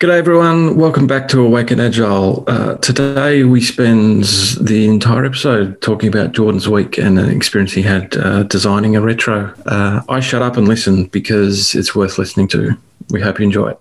G'day, 0.00 0.18
everyone. 0.18 0.76
Welcome 0.76 1.08
back 1.08 1.26
to 1.30 1.44
Awaken 1.44 1.80
Agile. 1.80 2.44
Uh, 2.46 2.76
today, 2.76 3.42
we 3.42 3.60
spend 3.60 4.22
the 4.60 4.86
entire 4.86 5.24
episode 5.24 5.82
talking 5.82 6.08
about 6.08 6.30
Jordan's 6.30 6.68
week 6.68 6.98
and 6.98 7.18
an 7.18 7.28
experience 7.28 7.72
he 7.72 7.82
had 7.82 8.16
uh, 8.16 8.44
designing 8.44 8.94
a 8.94 9.00
retro. 9.00 9.52
Uh, 9.66 10.02
I 10.08 10.20
shut 10.20 10.40
up 10.40 10.56
and 10.56 10.68
listen 10.68 11.06
because 11.06 11.74
it's 11.74 11.96
worth 11.96 12.16
listening 12.16 12.46
to. 12.46 12.78
We 13.10 13.20
hope 13.20 13.40
you 13.40 13.46
enjoy 13.46 13.70
it. 13.70 13.80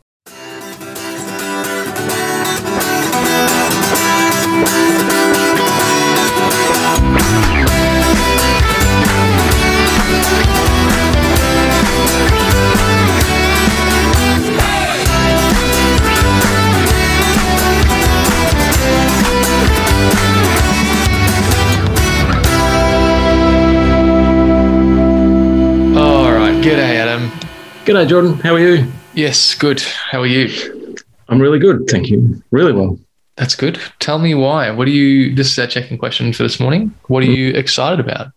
G'day, 27.87 28.05
Jordan. 28.05 28.33
How 28.39 28.53
are 28.55 28.59
you? 28.59 28.91
Yes, 29.13 29.55
good. 29.55 29.79
How 29.81 30.19
are 30.19 30.25
you? 30.27 30.95
I'm 31.29 31.39
really 31.39 31.57
good. 31.57 31.87
Thank 31.89 32.09
you. 32.09 32.43
Really 32.51 32.73
well. 32.73 32.99
That's 33.37 33.55
good. 33.55 33.79
Tell 33.99 34.19
me 34.19 34.35
why. 34.35 34.69
What 34.71 34.89
are 34.89 34.91
you? 34.91 35.33
This 35.33 35.51
is 35.51 35.57
our 35.59 35.67
checking 35.67 35.97
question 35.97 36.33
for 36.33 36.43
this 36.43 36.59
morning. 36.59 36.93
What 37.07 37.23
are 37.23 37.27
you 37.31 37.53
excited 37.53 38.01
about? 38.01 38.27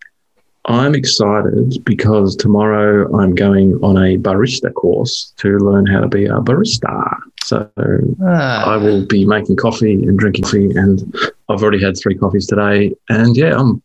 I'm 0.67 0.95
excited 0.95 1.83
because 1.85 2.37
tomorrow 2.37 3.13
I'm 3.19 3.35
going 3.35 3.75
on 3.83 3.97
a 3.97 4.19
barista 4.19 4.73
course 4.73 5.33
to 5.39 5.59
learn 5.59 5.85
how 5.85 5.99
to 5.99 6.07
be 6.07 6.27
a 6.27 6.35
barista. 6.35 7.19
So 7.43 7.69
I 7.77 8.23
Ah, 8.25 8.79
will 8.79 9.05
be 9.05 9.25
making 9.25 9.57
coffee 9.57 9.95
and 9.95 10.17
drinking 10.17 10.45
coffee, 10.45 10.71
and 10.77 11.13
I've 11.49 11.61
already 11.61 11.83
had 11.83 11.99
three 11.99 12.15
coffees 12.15 12.47
today. 12.47 12.95
And 13.09 13.37
yeah, 13.37 13.59
I'm 13.59 13.83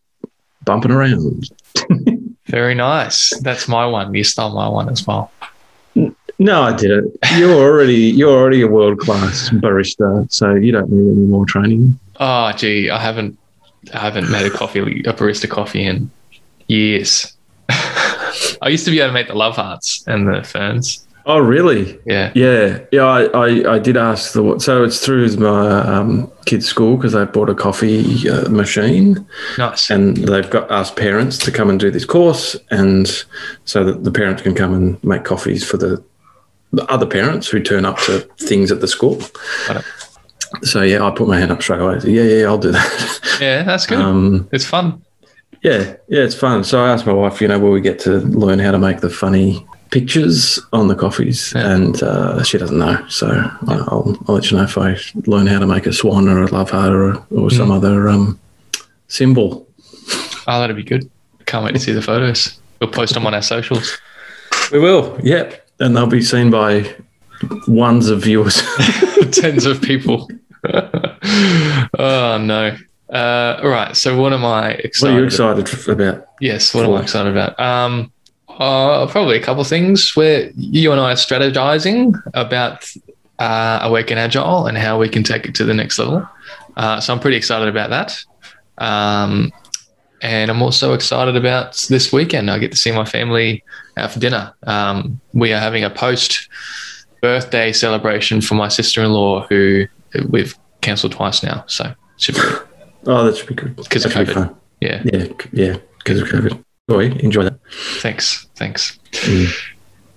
bumping 0.64 0.92
around. 0.92 1.50
very 2.46 2.76
nice. 2.76 3.32
That's 3.42 3.68
my 3.68 3.88
one. 3.88 4.14
You 4.14 4.24
stole 4.24 4.54
my 4.54 4.68
one 4.68 4.90
as 4.90 5.08
well. 5.08 5.32
No, 6.38 6.64
I 6.64 6.76
didn't. 6.76 7.16
You're 7.38 7.54
already 7.56 7.96
you're 7.96 8.32
already 8.38 8.62
a 8.62 8.68
world 8.68 9.00
class 9.00 9.50
barista, 9.50 10.32
so 10.32 10.54
you 10.54 10.72
don't 10.72 10.90
need 10.92 11.12
any 11.18 11.26
more 11.28 11.46
training. 11.46 11.98
Oh, 12.20 12.52
gee, 12.54 12.90
I 12.90 13.00
haven't, 13.00 13.38
I 13.94 14.00
haven't 14.00 14.30
made 14.30 14.46
a 14.46 14.50
coffee, 14.50 14.80
a 14.80 15.14
barista 15.14 15.50
coffee 15.50 15.86
in 15.86 16.12
years. 16.68 17.34
I 17.70 18.68
used 18.70 18.86
to 18.86 18.92
be 18.92 19.00
able 19.00 19.10
to 19.10 19.14
make 19.14 19.28
the 19.28 19.36
love 19.36 19.56
hearts 19.56 20.04
and 20.08 20.28
the 20.28 20.44
ferns. 20.44 21.06
Oh, 21.28 21.40
really? 21.40 22.00
Yeah. 22.06 22.32
Yeah, 22.36 22.80
yeah. 22.92 23.02
I, 23.02 23.24
I, 23.26 23.74
I 23.76 23.80
did 23.80 23.98
ask 23.98 24.34
the 24.34 24.60
so 24.60 24.84
it's 24.84 25.04
through 25.04 25.36
my 25.38 25.80
um, 25.80 26.32
kids' 26.46 26.68
school 26.68 26.98
because 26.98 27.14
they 27.14 27.26
bought 27.26 27.50
a 27.50 27.56
coffee 27.56 28.30
uh, 28.30 28.48
machine 28.50 29.26
Nice. 29.58 29.90
and 29.90 30.18
they've 30.18 30.50
got 30.50 30.70
asked 30.70 30.96
parents 30.98 31.40
to 31.40 31.52
come 31.52 31.70
and 31.72 31.80
do 31.80 31.90
this 31.90 32.06
course, 32.06 32.56
and 32.70 33.24
so 33.66 33.84
that 33.84 34.04
the 34.04 34.12
parents 34.12 34.44
can 34.44 34.54
come 34.54 34.74
and 34.74 35.04
make 35.04 35.24
coffees 35.24 35.68
for 35.68 35.78
the, 35.78 36.04
the 36.74 36.86
other 36.92 37.06
parents 37.06 37.48
who 37.48 37.62
turn 37.62 37.86
up 37.86 37.98
to 38.00 38.20
things 38.38 38.72
at 38.72 38.82
the 38.82 38.88
school. 38.88 39.20
So 40.64 40.82
yeah, 40.84 41.04
I 41.06 41.12
put 41.12 41.28
my 41.28 41.40
hand 41.40 41.52
up 41.52 41.62
straight 41.62 41.82
away. 41.82 42.00
Yeah, 42.06 42.24
yeah, 42.24 42.46
I'll 42.46 42.58
do 42.58 42.72
that. 42.72 43.20
Yeah, 43.42 43.64
that's 43.64 43.86
good. 43.86 44.00
um, 44.00 44.48
it's 44.54 44.66
fun. 44.66 45.02
Yeah, 45.62 45.96
yeah, 46.08 46.24
it's 46.24 46.36
fun. 46.36 46.64
So 46.64 46.82
I 46.86 46.90
asked 46.92 47.06
my 47.06 47.12
wife, 47.12 47.42
you 47.42 47.50
know, 47.50 47.60
will 47.60 47.72
we 47.72 47.82
get 47.82 48.00
to 48.00 48.20
learn 48.20 48.60
how 48.60 48.72
to 48.72 48.78
make 48.80 49.02
the 49.02 49.10
funny 49.10 49.66
pictures 49.92 50.58
on 50.72 50.88
the 50.88 50.96
coffees? 50.96 51.52
Yeah. 51.54 51.74
And 51.74 52.02
uh, 52.02 52.44
she 52.44 52.58
doesn't 52.58 52.78
know. 52.78 53.06
So 53.10 53.28
I'll, 53.68 54.18
I'll 54.28 54.36
let 54.36 54.50
you 54.52 54.56
know 54.58 54.64
if 54.64 54.78
I 54.78 54.96
learn 55.26 55.48
how 55.48 55.60
to 55.60 55.68
make 55.68 55.86
a 55.86 55.92
swan 55.92 56.30
or 56.30 56.44
a 56.44 56.48
love 56.48 56.70
heart 56.70 56.94
or, 56.94 57.16
or 57.32 57.50
some 57.52 57.70
Mm. 57.70 57.76
other 57.76 58.08
um, 58.08 58.40
symbol. 59.10 59.68
Oh, 60.48 60.60
that'd 60.60 60.76
be 60.78 60.84
good. 60.84 61.10
Can't 61.46 61.66
wait 61.66 61.74
to 61.74 61.80
see 61.80 61.92
the 61.92 62.02
photos. 62.02 62.58
We'll 62.80 62.92
post 62.92 63.16
them 63.16 63.28
on 63.28 63.34
our 63.34 63.42
socials. 63.42 63.98
We 64.72 64.80
will, 64.80 65.20
yep. 65.24 65.65
And 65.80 65.96
they'll 65.96 66.08
be 66.08 66.22
seen 66.22 66.50
by 66.50 66.96
ones 67.68 68.10
of 68.10 68.22
viewers. 68.22 68.62
tens 69.32 69.66
of 69.66 69.82
people. 69.82 70.30
oh 70.64 72.38
no. 72.42 72.78
Uh, 73.10 73.60
all 73.62 73.70
right. 73.70 73.96
So 73.96 74.20
what 74.20 74.34
am 74.34 74.46
I 74.46 74.72
excited? 74.72 75.14
what 75.14 75.18
are 75.18 75.20
you 75.20 75.26
excited 75.26 75.68
f- 75.68 75.88
about? 75.88 76.28
Yes. 76.40 76.74
What 76.74 76.86
am 76.86 76.94
I 76.94 77.02
excited 77.02 77.32
about? 77.32 77.60
Um, 77.60 78.12
uh, 78.48 79.06
probably 79.08 79.38
a 79.38 79.42
couple 79.42 79.62
of 79.62 79.68
things 79.68 80.16
where 80.16 80.50
you 80.56 80.92
and 80.92 81.00
I 81.00 81.12
are 81.12 81.16
strategizing 81.16 82.16
about 82.34 82.90
uh, 83.40 83.80
Awaken 83.82 84.18
Agile 84.18 84.68
and 84.68 84.78
how 84.78 84.98
we 84.98 85.10
can 85.10 85.24
take 85.24 85.46
it 85.46 85.56
to 85.56 85.66
the 85.66 85.74
next 85.74 86.00
level. 86.00 86.28
Uh, 86.78 87.00
so 87.00 87.14
I'm 87.14 87.20
pretty 87.20 87.38
excited 87.38 87.68
about 87.68 87.90
that. 87.90 88.24
Um, 88.78 89.52
and 90.26 90.50
I'm 90.50 90.64
also 90.64 90.94
excited 90.94 91.36
about 91.36 91.86
this 91.88 92.12
weekend. 92.12 92.50
I 92.50 92.58
get 92.58 92.72
to 92.72 92.78
see 92.78 92.92
my 92.92 93.06
family 93.06 93.64
out 93.96 94.12
for 94.12 94.20
dinner. 94.20 94.52
Um, 94.64 95.22
we 95.34 95.54
are 95.54 95.60
having 95.60 95.84
a 95.84 95.90
post 95.92 96.50
birthday 97.22 97.72
celebration 97.72 98.42
for 98.42 98.56
my 98.56 98.68
sister 98.68 99.04
in 99.04 99.12
law, 99.12 99.46
who 99.46 99.86
we've 100.30 100.58
cancelled 100.82 101.12
twice 101.12 101.44
now. 101.44 101.64
So 101.68 101.94
should 102.18 102.36
be 102.36 102.42
good. 102.42 102.62
Oh, 103.08 103.24
that 103.24 103.38
should 103.38 103.46
be 103.46 103.54
good. 103.54 103.76
'Cause 103.88 104.04
of 104.04 104.14
COVID. 104.14 104.56
Yeah. 104.82 105.04
Yeah, 105.06 105.28
yeah, 105.54 105.78
because 106.00 106.20
of 106.20 106.28
COVID. 106.28 106.60
Boy, 106.88 107.12
enjoy 107.20 107.44
that. 107.44 107.60
Thanks. 108.00 108.48
Thanks. 108.56 108.98
Mm. 109.12 109.54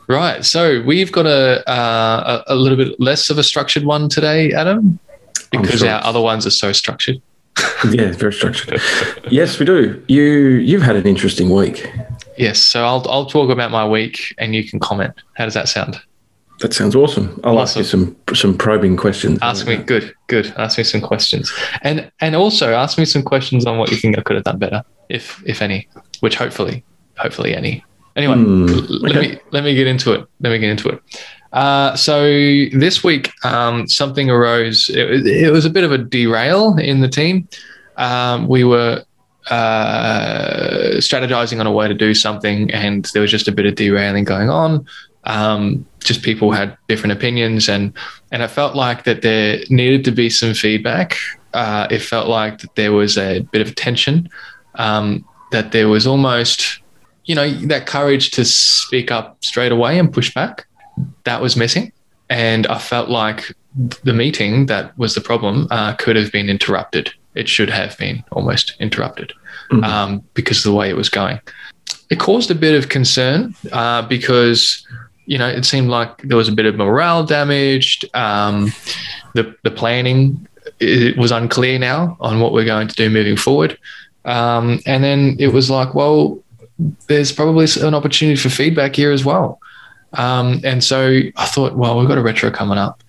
Right. 0.06 0.42
So 0.42 0.80
we've 0.86 1.12
got 1.12 1.26
a, 1.26 1.68
uh, 1.70 2.42
a 2.48 2.54
a 2.54 2.56
little 2.56 2.78
bit 2.78 2.98
less 2.98 3.28
of 3.28 3.36
a 3.36 3.42
structured 3.42 3.84
one 3.84 4.08
today, 4.08 4.52
Adam, 4.54 4.98
because 5.52 5.80
sure. 5.80 5.90
our 5.90 6.02
other 6.02 6.22
ones 6.22 6.46
are 6.46 6.50
so 6.50 6.72
structured. 6.72 7.20
Yeah, 7.90 8.12
very 8.12 8.32
structured. 8.32 8.80
yes, 9.30 9.58
we 9.58 9.66
do. 9.66 10.02
You 10.08 10.24
you've 10.24 10.82
had 10.82 10.96
an 10.96 11.06
interesting 11.06 11.50
week. 11.50 11.90
Yes. 12.36 12.58
So 12.58 12.84
I'll 12.84 13.04
I'll 13.08 13.26
talk 13.26 13.50
about 13.50 13.70
my 13.70 13.86
week, 13.86 14.34
and 14.38 14.54
you 14.54 14.68
can 14.68 14.80
comment. 14.80 15.14
How 15.34 15.44
does 15.44 15.54
that 15.54 15.68
sound? 15.68 16.00
That 16.60 16.74
sounds 16.74 16.96
awesome. 16.96 17.40
I'll 17.44 17.60
ask 17.60 17.76
you 17.76 17.84
some 17.84 18.16
some 18.34 18.56
probing 18.58 18.96
questions. 18.96 19.38
Ask 19.42 19.66
me. 19.66 19.76
Good. 19.76 20.12
Good. 20.26 20.52
Ask 20.56 20.76
me 20.78 20.82
some 20.84 21.00
questions, 21.00 21.52
and 21.82 22.10
and 22.20 22.34
also 22.34 22.74
ask 22.74 22.98
me 22.98 23.04
some 23.04 23.22
questions 23.22 23.64
on 23.64 23.78
what 23.78 23.90
you 23.92 23.96
think 23.96 24.18
I 24.18 24.22
could 24.22 24.34
have 24.36 24.44
done 24.44 24.58
better, 24.58 24.82
if 25.08 25.40
if 25.46 25.62
any. 25.62 25.88
Which 26.20 26.34
hopefully, 26.34 26.82
hopefully 27.16 27.54
any. 27.54 27.84
Anyway, 28.16 28.34
Hmm, 28.34 28.68
l- 28.68 28.86
let 29.02 29.16
me 29.20 29.38
let 29.52 29.62
me 29.62 29.74
get 29.74 29.86
into 29.86 30.12
it. 30.14 30.26
Let 30.40 30.50
me 30.50 30.58
get 30.58 30.70
into 30.70 30.88
it. 30.88 31.00
Uh, 31.52 31.96
so 31.96 32.22
this 32.72 33.02
week, 33.02 33.32
um, 33.44 33.88
something 33.88 34.30
arose. 34.30 34.88
It, 34.90 35.08
was- 35.08 35.26
it 35.26 35.52
was 35.52 35.64
a 35.64 35.70
bit 35.70 35.84
of 35.84 35.92
a 35.92 35.98
derail 35.98 36.76
in 36.78 37.00
the 37.00 37.08
team. 37.08 37.48
Um, 37.96 38.46
we 38.48 38.64
were 38.64 39.02
uh, 39.50 40.96
strategizing 40.98 41.58
on 41.60 41.66
a 41.66 41.72
way 41.72 41.88
to 41.88 41.94
do 41.94 42.14
something, 42.14 42.70
and 42.70 43.06
there 43.12 43.22
was 43.22 43.30
just 43.30 43.48
a 43.48 43.52
bit 43.52 43.66
of 43.66 43.74
derailing 43.74 44.24
going 44.24 44.50
on. 44.50 44.86
Um, 45.24 45.86
just 46.00 46.22
people 46.22 46.52
had 46.52 46.76
different 46.86 47.12
opinions, 47.12 47.68
and 47.68 47.92
and 48.30 48.42
it 48.42 48.48
felt 48.48 48.76
like 48.76 49.04
that 49.04 49.22
there 49.22 49.60
needed 49.70 50.04
to 50.04 50.12
be 50.12 50.30
some 50.30 50.54
feedback. 50.54 51.16
Uh, 51.54 51.86
it 51.90 52.00
felt 52.00 52.28
like 52.28 52.58
that 52.58 52.74
there 52.76 52.92
was 52.92 53.16
a 53.18 53.40
bit 53.40 53.66
of 53.66 53.74
tension. 53.74 54.28
Um, 54.74 55.24
that 55.50 55.72
there 55.72 55.88
was 55.88 56.06
almost 56.06 56.80
you 57.24 57.34
know 57.34 57.50
that 57.66 57.86
courage 57.86 58.30
to 58.32 58.44
speak 58.44 59.10
up 59.10 59.42
straight 59.42 59.72
away 59.72 59.98
and 59.98 60.12
push 60.12 60.32
back 60.32 60.66
that 61.24 61.40
was 61.40 61.56
missing. 61.56 61.92
And 62.30 62.66
i 62.66 62.78
felt 62.78 63.08
like 63.08 63.52
the 64.04 64.12
meeting 64.12 64.66
that 64.66 64.96
was 64.98 65.14
the 65.14 65.20
problem 65.20 65.66
uh, 65.70 65.94
could 65.94 66.16
have 66.16 66.30
been 66.32 66.48
interrupted. 66.50 67.10
It 67.34 67.48
should 67.48 67.70
have 67.70 67.96
been 67.98 68.24
almost 68.32 68.74
interrupted 68.80 69.32
Mhm. 69.70 69.84
um, 69.84 70.22
because 70.34 70.58
of 70.58 70.64
the 70.72 70.76
way 70.76 70.88
it 70.88 70.96
was 70.96 71.08
going. 71.08 71.40
It 72.10 72.18
caused 72.18 72.50
a 72.50 72.54
bit 72.54 72.74
of 72.74 72.88
concern 72.88 73.54
uh, 73.72 74.02
because 74.02 74.84
you 75.26 75.36
know 75.38 75.46
it 75.48 75.64
seemed 75.64 75.90
like 75.90 76.22
there 76.22 76.36
was 76.38 76.48
a 76.48 76.52
bit 76.52 76.66
of 76.66 76.74
morale 76.76 77.22
damaged. 77.24 78.04
Um, 78.14 78.72
the, 79.34 79.54
the 79.62 79.70
planning 79.70 80.46
it 80.80 81.16
was 81.16 81.30
unclear 81.30 81.78
now 81.78 82.16
on 82.20 82.40
what 82.40 82.52
we're 82.52 82.64
going 82.64 82.88
to 82.88 82.94
do 82.94 83.08
moving 83.10 83.36
forward. 83.36 83.78
Um, 84.24 84.80
and 84.86 85.02
then 85.04 85.36
it 85.38 85.48
was 85.52 85.70
like 85.70 85.94
well 85.94 86.38
there's 87.08 87.32
probably 87.32 87.66
an 87.82 87.94
opportunity 87.94 88.36
for 88.36 88.48
feedback 88.50 88.96
here 88.96 89.12
as 89.12 89.24
well. 89.24 89.60
Um, 90.14 90.60
and 90.64 90.82
so 90.82 91.20
I 91.36 91.46
thought, 91.46 91.76
well, 91.76 91.98
we've 91.98 92.08
got 92.08 92.18
a 92.18 92.22
retro 92.22 92.50
coming 92.50 92.78
up. 92.78 93.02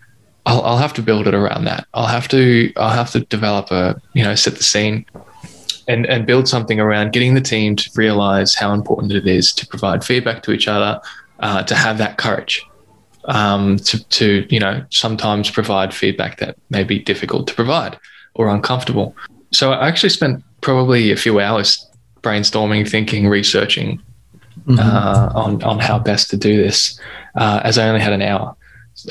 I'll, 0.46 0.62
I'll 0.62 0.78
have 0.78 0.94
to 0.94 1.02
build 1.02 1.28
it 1.28 1.34
around 1.34 1.66
that. 1.66 1.88
I'll 1.94 2.08
have 2.08 2.28
to, 2.30 2.74
I'll 2.76 2.90
have 2.90 3.12
to 3.12 3.22
develop 3.22 3.72
a, 3.72 4.02
you 4.14 4.24
know, 4.24 4.36
set 4.36 4.56
the 4.56 4.64
scene 4.64 5.06
and, 5.88 6.06
and 6.06 6.26
build 6.26 6.48
something 6.48 6.80
around 6.80 7.14
getting 7.14 7.34
the 7.34 7.42
team 7.42 7.76
to 7.76 7.90
realize 7.96 8.56
how 8.56 8.74
important 8.74 9.12
it 9.12 9.28
is 9.28 9.52
to 9.54 9.68
provide 9.68 10.04
feedback 10.04 10.44
to 10.44 10.52
each 10.52 10.68
other, 10.68 11.00
uh, 11.40 11.64
to 11.64 11.76
have 11.76 11.98
that 11.98 12.18
courage, 12.18 12.66
um, 13.26 13.78
to, 13.78 14.04
to, 14.10 14.46
you 14.50 14.60
know, 14.60 14.84
sometimes 14.90 15.50
provide 15.50 15.94
feedback 15.94 16.38
that 16.40 16.58
may 16.70 16.84
be 16.84 17.00
difficult 17.00 17.48
to 17.48 17.54
provide 17.54 17.98
or 18.36 18.48
uncomfortable. 18.50 19.16
So 19.52 19.72
I 19.72 19.88
actually 19.88 20.10
spent 20.10 20.44
probably 20.62 21.12
a 21.12 21.18
few 21.18 21.40
hours 21.40 21.88
brainstorming, 22.22 22.90
thinking, 22.90 23.28
researching 23.28 24.02
Mhm. 24.68 24.80
uh, 24.80 25.30
on 25.36 25.64
on 25.64 25.80
how 25.80 26.00
best 26.00 26.30
to 26.32 26.38
do 26.38 26.62
this, 26.62 27.00
uh, 27.36 27.62
as 27.64 27.78
I 27.78 27.88
only 27.88 28.02
had 28.02 28.14
an 28.14 28.22
hour. 28.22 28.56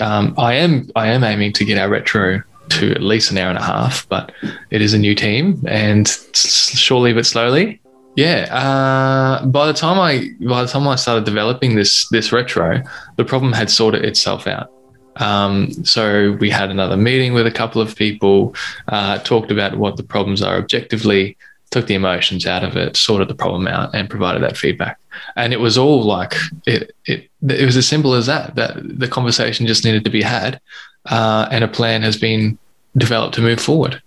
Um, 0.00 0.34
I 0.36 0.54
am 0.54 0.88
I 0.96 1.08
am 1.08 1.24
aiming 1.24 1.52
to 1.54 1.64
get 1.64 1.78
our 1.78 1.88
retro 1.88 2.42
to 2.70 2.90
at 2.90 3.02
least 3.02 3.30
an 3.30 3.38
hour 3.38 3.48
and 3.48 3.58
a 3.58 3.62
half, 3.62 4.06
but 4.08 4.32
it 4.70 4.82
is 4.82 4.92
a 4.94 4.98
new 4.98 5.14
team, 5.14 5.62
and 5.66 6.06
surely 6.34 7.12
but 7.14 7.24
slowly, 7.24 7.80
yeah. 8.14 8.40
Uh, 8.52 9.46
by 9.46 9.66
the 9.66 9.72
time 9.72 9.98
I 9.98 10.30
by 10.46 10.62
the 10.62 10.68
time 10.68 10.86
I 10.86 10.96
started 10.96 11.24
developing 11.24 11.76
this 11.76 12.08
this 12.10 12.32
retro, 12.32 12.82
the 13.16 13.24
problem 13.24 13.52
had 13.52 13.70
sorted 13.70 14.04
itself 14.04 14.46
out. 14.46 14.70
Um, 15.16 15.72
so 15.84 16.36
we 16.38 16.48
had 16.50 16.70
another 16.70 16.96
meeting 16.96 17.32
with 17.34 17.46
a 17.46 17.50
couple 17.50 17.82
of 17.82 17.96
people, 17.96 18.54
uh, 18.88 19.18
talked 19.18 19.50
about 19.50 19.76
what 19.76 19.96
the 19.96 20.04
problems 20.04 20.42
are 20.42 20.56
objectively, 20.56 21.36
took 21.70 21.86
the 21.86 21.94
emotions 21.94 22.46
out 22.46 22.64
of 22.64 22.76
it, 22.76 22.96
sorted 22.96 23.28
the 23.28 23.34
problem 23.34 23.68
out, 23.68 23.94
and 23.94 24.08
provided 24.08 24.42
that 24.42 24.56
feedback. 24.56 24.98
And 25.36 25.52
it 25.52 25.60
was 25.60 25.76
all 25.76 26.02
like 26.02 26.34
it. 26.66 26.94
It, 27.06 27.28
it 27.42 27.64
was 27.64 27.76
as 27.76 27.86
simple 27.86 28.14
as 28.14 28.26
that. 28.26 28.54
That 28.54 28.76
the 28.98 29.08
conversation 29.08 29.66
just 29.66 29.84
needed 29.84 30.04
to 30.04 30.10
be 30.10 30.22
had, 30.22 30.60
uh, 31.06 31.48
and 31.50 31.64
a 31.64 31.68
plan 31.68 32.02
has 32.02 32.16
been 32.16 32.58
developed 32.96 33.34
to 33.34 33.42
move 33.42 33.60
forward. 33.60 34.00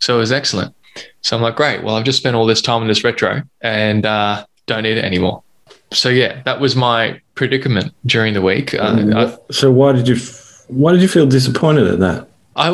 So 0.00 0.16
it 0.16 0.18
was 0.18 0.32
excellent. 0.32 0.74
So 1.22 1.36
I'm 1.36 1.42
like, 1.42 1.56
great. 1.56 1.82
Well, 1.82 1.96
I've 1.96 2.04
just 2.04 2.18
spent 2.18 2.36
all 2.36 2.46
this 2.46 2.62
time 2.62 2.82
in 2.82 2.88
this 2.88 3.04
retro, 3.04 3.42
and 3.60 4.04
uh, 4.06 4.44
don't 4.66 4.82
need 4.82 4.96
it 4.96 5.04
anymore. 5.04 5.42
So 5.92 6.08
yeah, 6.08 6.42
that 6.42 6.60
was 6.60 6.76
my 6.76 7.20
predicament 7.34 7.94
during 8.06 8.34
the 8.34 8.42
week. 8.42 8.74
Uh, 8.74 9.36
so 9.50 9.70
why 9.70 9.92
did 9.92 10.08
you 10.08 10.16
why 10.68 10.92
did 10.92 11.02
you 11.02 11.08
feel 11.08 11.26
disappointed 11.26 11.86
at 11.86 12.00
that? 12.00 12.28
I 12.56 12.70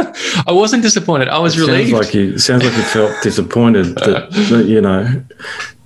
I 0.46 0.52
wasn't 0.52 0.82
disappointed. 0.82 1.28
I 1.28 1.38
was 1.38 1.56
it 1.56 1.66
relieved. 1.66 1.90
Sounds 1.90 2.04
like 2.06 2.14
you 2.14 2.38
sounds 2.38 2.64
like 2.64 2.76
you 2.76 2.82
felt 2.82 3.12
disappointed 3.22 3.94
that, 3.96 4.30
that, 4.30 4.66
you 4.66 4.80
know 4.80 5.22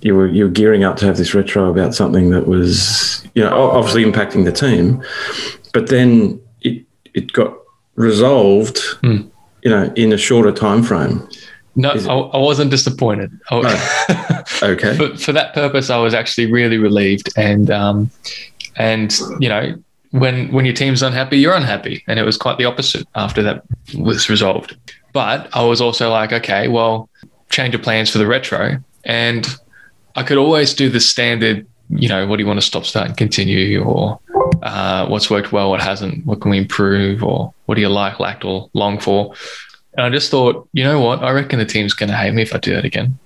you 0.04 0.14
were 0.14 0.28
you 0.28 0.44
were 0.44 0.50
gearing 0.50 0.84
up 0.84 0.96
to 0.96 1.06
have 1.06 1.16
this 1.16 1.34
retro 1.34 1.70
about 1.70 1.94
something 1.94 2.30
that 2.30 2.46
was 2.46 3.26
you 3.34 3.42
know 3.42 3.70
obviously 3.70 4.04
impacting 4.04 4.44
the 4.44 4.52
team, 4.52 5.02
but 5.72 5.88
then 5.88 6.40
it 6.60 6.84
it 7.14 7.32
got 7.32 7.54
resolved. 7.96 8.78
Hmm. 9.00 9.28
You 9.62 9.70
know, 9.70 9.90
in 9.96 10.12
a 10.12 10.18
shorter 10.18 10.52
time 10.52 10.82
frame. 10.82 11.26
No, 11.74 11.90
I, 11.90 12.36
I, 12.36 12.38
wasn't 12.38 12.70
disappointed. 12.70 13.32
I, 13.50 14.44
oh. 14.62 14.62
okay. 14.62 14.94
for, 14.94 15.16
for 15.16 15.32
that 15.32 15.54
purpose, 15.54 15.88
I 15.88 15.96
was 15.96 16.12
actually 16.12 16.52
really 16.52 16.76
relieved, 16.76 17.30
and 17.38 17.70
um, 17.70 18.10
and 18.76 19.18
you 19.40 19.48
know, 19.48 19.74
when 20.14 20.52
when 20.52 20.64
your 20.64 20.74
team's 20.74 21.02
unhappy, 21.02 21.38
you're 21.38 21.54
unhappy, 21.54 22.04
and 22.06 22.20
it 22.20 22.22
was 22.22 22.36
quite 22.36 22.56
the 22.56 22.64
opposite 22.64 23.04
after 23.16 23.42
that 23.42 23.64
was 23.98 24.30
resolved. 24.30 24.76
But 25.12 25.48
I 25.56 25.64
was 25.64 25.80
also 25.80 26.08
like, 26.10 26.32
okay, 26.32 26.68
well, 26.68 27.08
change 27.50 27.74
of 27.74 27.82
plans 27.82 28.10
for 28.10 28.18
the 28.18 28.26
retro, 28.26 28.78
and 29.04 29.44
I 30.14 30.22
could 30.22 30.38
always 30.38 30.72
do 30.72 30.88
the 30.88 31.00
standard, 31.00 31.66
you 31.90 32.08
know, 32.08 32.28
what 32.28 32.36
do 32.36 32.44
you 32.44 32.46
want 32.46 32.60
to 32.60 32.66
stop, 32.66 32.84
start, 32.84 33.08
and 33.08 33.16
continue, 33.16 33.82
or 33.82 34.20
uh, 34.62 35.08
what's 35.08 35.30
worked 35.30 35.50
well, 35.50 35.70
what 35.70 35.82
hasn't, 35.82 36.24
what 36.24 36.40
can 36.40 36.52
we 36.52 36.58
improve, 36.58 37.24
or 37.24 37.52
what 37.66 37.74
do 37.74 37.80
you 37.80 37.88
like, 37.88 38.20
lacked, 38.20 38.44
or 38.44 38.70
long 38.72 39.00
for. 39.00 39.34
And 39.94 40.06
I 40.06 40.10
just 40.10 40.30
thought, 40.30 40.68
you 40.72 40.84
know 40.84 41.00
what, 41.00 41.24
I 41.24 41.32
reckon 41.32 41.58
the 41.58 41.64
team's 41.64 41.92
going 41.92 42.10
to 42.10 42.16
hate 42.16 42.34
me 42.34 42.42
if 42.42 42.54
I 42.54 42.58
do 42.58 42.72
that 42.74 42.84
again. 42.84 43.18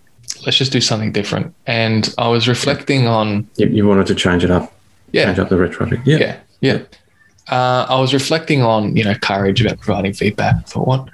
Let's 0.46 0.56
just 0.56 0.72
do 0.72 0.80
something 0.80 1.12
different. 1.12 1.54
And 1.66 2.14
I 2.16 2.28
was 2.28 2.48
reflecting 2.48 3.06
on. 3.06 3.46
You, 3.56 3.66
you 3.66 3.86
wanted 3.86 4.06
to 4.06 4.14
change 4.14 4.42
it 4.42 4.50
up. 4.50 4.72
Yeah. 5.12 5.26
Change 5.26 5.38
up 5.38 5.48
the 5.50 5.58
retro. 5.58 5.86
Yeah. 6.04 6.18
Yeah. 6.18 6.40
Yeah. 6.60 6.82
Uh, 7.48 7.86
I 7.88 8.00
was 8.00 8.12
reflecting 8.12 8.62
on, 8.62 8.96
you 8.96 9.04
know, 9.04 9.14
courage 9.14 9.64
about 9.64 9.80
providing 9.80 10.12
feedback. 10.12 10.66
Thought, 10.66 10.86
what, 10.86 11.08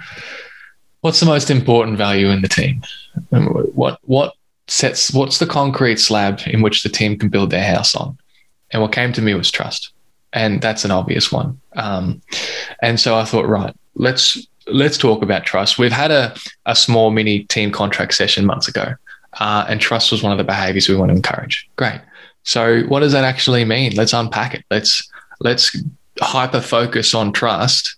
what's 1.00 1.20
the 1.20 1.26
most 1.26 1.50
important 1.50 1.96
value 1.96 2.28
in 2.28 2.42
the 2.42 2.48
team? 2.48 2.82
What, 3.30 4.00
what 4.02 4.34
sets, 4.66 5.12
what's 5.12 5.38
the 5.38 5.46
concrete 5.46 6.00
slab 6.00 6.40
in 6.46 6.62
which 6.62 6.82
the 6.82 6.88
team 6.88 7.18
can 7.18 7.28
build 7.28 7.50
their 7.50 7.64
house 7.64 7.94
on? 7.94 8.18
And 8.70 8.82
what 8.82 8.90
came 8.90 9.12
to 9.12 9.22
me 9.22 9.34
was 9.34 9.52
trust, 9.52 9.92
and 10.32 10.60
that's 10.60 10.84
an 10.84 10.90
obvious 10.90 11.30
one. 11.30 11.60
Um, 11.76 12.20
and 12.82 12.98
so 12.98 13.16
I 13.16 13.24
thought, 13.24 13.46
right, 13.46 13.72
let's 13.94 14.48
let's 14.66 14.98
talk 14.98 15.22
about 15.22 15.44
trust. 15.44 15.78
We've 15.78 15.92
had 15.92 16.10
a 16.10 16.34
a 16.66 16.74
small 16.74 17.12
mini 17.12 17.44
team 17.44 17.70
contract 17.70 18.14
session 18.14 18.44
months 18.44 18.66
ago, 18.66 18.94
uh, 19.34 19.64
and 19.68 19.80
trust 19.80 20.10
was 20.10 20.24
one 20.24 20.32
of 20.32 20.38
the 20.38 20.44
behaviors 20.44 20.88
we 20.88 20.96
want 20.96 21.10
to 21.10 21.16
encourage. 21.16 21.68
Great. 21.76 22.00
So 22.42 22.82
what 22.88 23.00
does 23.00 23.12
that 23.12 23.22
actually 23.22 23.64
mean? 23.64 23.94
Let's 23.94 24.12
unpack 24.12 24.54
it. 24.54 24.64
Let's 24.72 25.08
let's 25.44 25.76
hyper 26.20 26.60
focus 26.60 27.14
on 27.14 27.32
trust, 27.32 27.96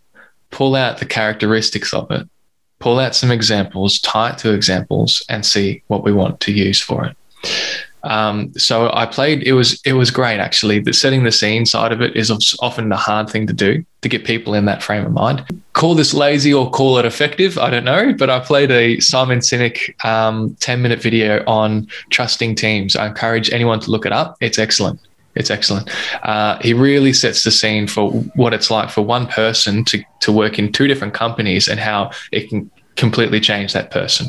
pull 0.50 0.75
out 0.75 0.98
the 0.98 1.06
characteristics 1.06 1.94
of 1.94 2.10
it, 2.10 2.28
pull 2.78 2.98
out 2.98 3.14
some 3.14 3.31
examples, 3.31 4.00
tie 4.00 4.31
it 4.31 4.38
to 4.38 4.52
examples, 4.52 5.25
and 5.31 5.46
see 5.46 5.82
what 5.87 6.04
we 6.04 6.12
want 6.12 6.40
to 6.40 6.52
use 6.52 6.81
for 6.81 7.06
it. 7.06 7.16
Um, 8.02 8.52
so 8.54 8.90
I 8.93 9.04
played. 9.06 9.43
It 9.43 9.54
was 9.54 9.81
it 9.84 9.94
was 9.94 10.12
great 10.12 10.38
actually. 10.38 10.78
The 10.78 10.93
setting 10.93 11.25
the 11.25 11.32
scene 11.32 11.66
side 11.66 11.90
of 11.90 12.00
it 12.00 12.14
is 12.14 12.31
often 12.60 12.88
the 12.88 12.96
hard 12.96 13.28
thing 13.28 13.49
to 13.49 13.52
do 13.52 13.84
to 14.02 14.08
get 14.08 14.25
people 14.25 14.54
in 14.54 14.64
that 14.66 14.81
frame 14.81 15.04
of 15.04 15.12
mind. 15.12 15.44
Call 15.72 15.96
this 15.96 16.14
lazy 16.14 16.54
or 16.54 16.70
call 16.70 16.99
it 16.99 17.04
effective. 17.04 17.58
I 17.58 17.69
don't 17.69 17.84
know, 17.84 18.12
but 18.12 18.31
I 18.31 18.38
played 18.38 18.70
a 18.70 19.00
Simon 19.00 19.40
Sinek 19.40 20.04
um, 20.04 20.54
ten 20.60 20.82
minute 20.82 21.02
video 21.02 21.42
on 21.49 21.88
trusting 22.10 22.54
teams. 22.54 22.94
I 22.94 23.08
encourage 23.08 23.50
anyone 23.50 23.81
to 23.81 23.90
look 23.90 24.06
it 24.06 24.12
up. 24.12 24.37
It's 24.40 24.58
excellent. 24.58 25.00
It's 25.36 25.50
excellent. 25.50 25.90
Uh, 26.22 26.58
he 26.60 26.72
really 26.72 27.12
sets 27.12 27.44
the 27.44 27.50
scene 27.50 27.86
for 27.86 28.10
what 28.34 28.54
it's 28.54 28.70
like 28.70 28.90
for 28.90 29.02
one 29.02 29.26
person 29.26 29.84
to, 29.84 30.02
to 30.20 30.32
work 30.32 30.58
in 30.58 30.72
two 30.72 30.86
different 30.86 31.14
companies 31.14 31.68
and 31.68 31.78
how 31.78 32.10
it 32.32 32.48
can 32.48 32.70
completely 32.96 33.40
change 33.40 33.72
that 33.74 33.90
person. 33.90 34.26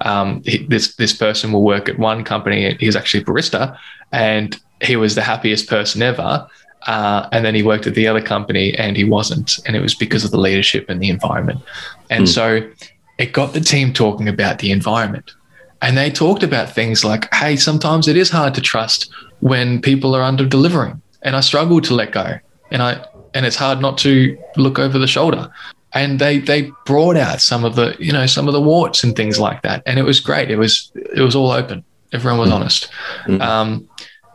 Um, 0.00 0.42
he, 0.44 0.58
this 0.66 0.96
this 0.96 1.12
person 1.12 1.52
will 1.52 1.62
work 1.62 1.88
at 1.88 1.98
one 1.98 2.24
company. 2.24 2.76
He's 2.78 2.96
actually 2.96 3.22
a 3.22 3.26
barista, 3.26 3.78
and 4.12 4.60
he 4.82 4.96
was 4.96 5.14
the 5.14 5.22
happiest 5.22 5.68
person 5.68 6.02
ever. 6.02 6.46
Uh, 6.86 7.28
and 7.32 7.46
then 7.46 7.54
he 7.54 7.62
worked 7.62 7.86
at 7.86 7.94
the 7.94 8.06
other 8.06 8.20
company, 8.20 8.74
and 8.76 8.96
he 8.96 9.04
wasn't, 9.04 9.58
and 9.66 9.74
it 9.74 9.80
was 9.80 9.94
because 9.94 10.22
of 10.22 10.30
the 10.30 10.38
leadership 10.38 10.84
and 10.90 11.00
the 11.00 11.08
environment. 11.08 11.62
And 12.10 12.24
mm. 12.24 12.28
so, 12.28 12.70
it 13.16 13.32
got 13.32 13.54
the 13.54 13.60
team 13.60 13.92
talking 13.92 14.28
about 14.28 14.58
the 14.58 14.70
environment, 14.70 15.32
and 15.80 15.96
they 15.96 16.10
talked 16.10 16.42
about 16.42 16.74
things 16.74 17.02
like, 17.04 17.32
"Hey, 17.32 17.56
sometimes 17.56 18.06
it 18.06 18.16
is 18.16 18.28
hard 18.28 18.54
to 18.54 18.60
trust 18.60 19.10
when 19.44 19.78
people 19.78 20.16
are 20.16 20.22
under 20.22 20.46
delivering. 20.46 21.02
And 21.20 21.36
I 21.36 21.40
struggle 21.40 21.78
to 21.82 21.94
let 21.94 22.12
go. 22.12 22.38
And 22.70 22.82
I 22.82 23.04
and 23.34 23.44
it's 23.44 23.56
hard 23.56 23.78
not 23.78 23.98
to 23.98 24.38
look 24.56 24.78
over 24.78 24.98
the 24.98 25.06
shoulder. 25.06 25.50
And 25.92 26.18
they 26.18 26.38
they 26.38 26.72
brought 26.86 27.18
out 27.18 27.42
some 27.42 27.62
of 27.62 27.76
the 27.76 27.94
you 27.98 28.10
know 28.10 28.24
some 28.24 28.48
of 28.48 28.54
the 28.54 28.60
warts 28.60 29.04
and 29.04 29.14
things 29.14 29.38
like 29.38 29.60
that. 29.60 29.82
And 29.84 29.98
it 29.98 30.04
was 30.04 30.18
great. 30.18 30.50
It 30.50 30.56
was 30.56 30.90
it 30.94 31.20
was 31.20 31.36
all 31.36 31.50
open. 31.50 31.84
Everyone 32.14 32.38
was 32.38 32.48
mm. 32.48 32.54
honest. 32.54 32.88
Mm. 33.26 33.42
Um, 33.42 33.88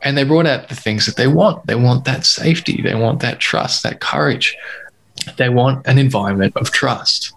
and 0.04 0.16
they 0.16 0.24
brought 0.24 0.46
out 0.46 0.70
the 0.70 0.76
things 0.76 1.08
that 1.08 1.16
they 1.16 1.28
want. 1.28 1.66
They 1.66 1.76
want 1.76 2.06
that 2.06 2.24
safety. 2.24 2.82
They 2.84 2.94
want 2.94 3.20
that 3.22 3.40
trust 3.40 3.82
that 3.82 4.02
courage. 4.02 4.56
They 5.38 5.50
want 5.50 5.88
an 5.88 5.98
environment 5.98 6.56
of 6.56 6.70
trust 6.70 7.34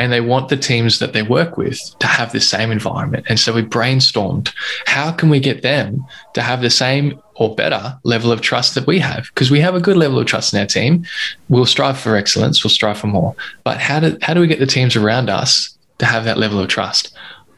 and 0.00 0.10
they 0.10 0.22
want 0.22 0.48
the 0.48 0.56
teams 0.56 0.98
that 0.98 1.12
they 1.12 1.22
work 1.22 1.58
with 1.58 1.78
to 1.98 2.06
have 2.06 2.32
the 2.32 2.40
same 2.40 2.72
environment. 2.72 3.26
And 3.28 3.38
so 3.38 3.52
we 3.52 3.62
brainstormed 3.62 4.50
how 4.86 5.12
can 5.12 5.28
we 5.28 5.40
get 5.40 5.60
them 5.60 6.06
to 6.32 6.40
have 6.40 6.62
the 6.62 6.70
same 6.70 7.20
or 7.34 7.54
better 7.54 7.98
level 8.02 8.32
of 8.32 8.40
trust 8.40 8.74
that 8.76 8.86
we 8.86 8.98
have? 8.98 9.26
Because 9.34 9.50
we 9.50 9.60
have 9.60 9.74
a 9.74 9.80
good 9.80 9.98
level 9.98 10.18
of 10.18 10.26
trust 10.26 10.54
in 10.54 10.58
our 10.58 10.64
team. 10.64 11.04
We'll 11.50 11.66
strive 11.66 11.98
for 11.98 12.16
excellence, 12.16 12.64
we'll 12.64 12.70
strive 12.70 12.96
for 12.96 13.08
more. 13.08 13.36
But 13.62 13.78
how 13.78 14.00
do, 14.00 14.16
how 14.22 14.32
do 14.32 14.40
we 14.40 14.46
get 14.46 14.58
the 14.58 14.66
teams 14.66 14.96
around 14.96 15.28
us 15.28 15.76
to 15.98 16.06
have 16.06 16.24
that 16.24 16.38
level 16.38 16.60
of 16.60 16.68
trust? 16.68 17.14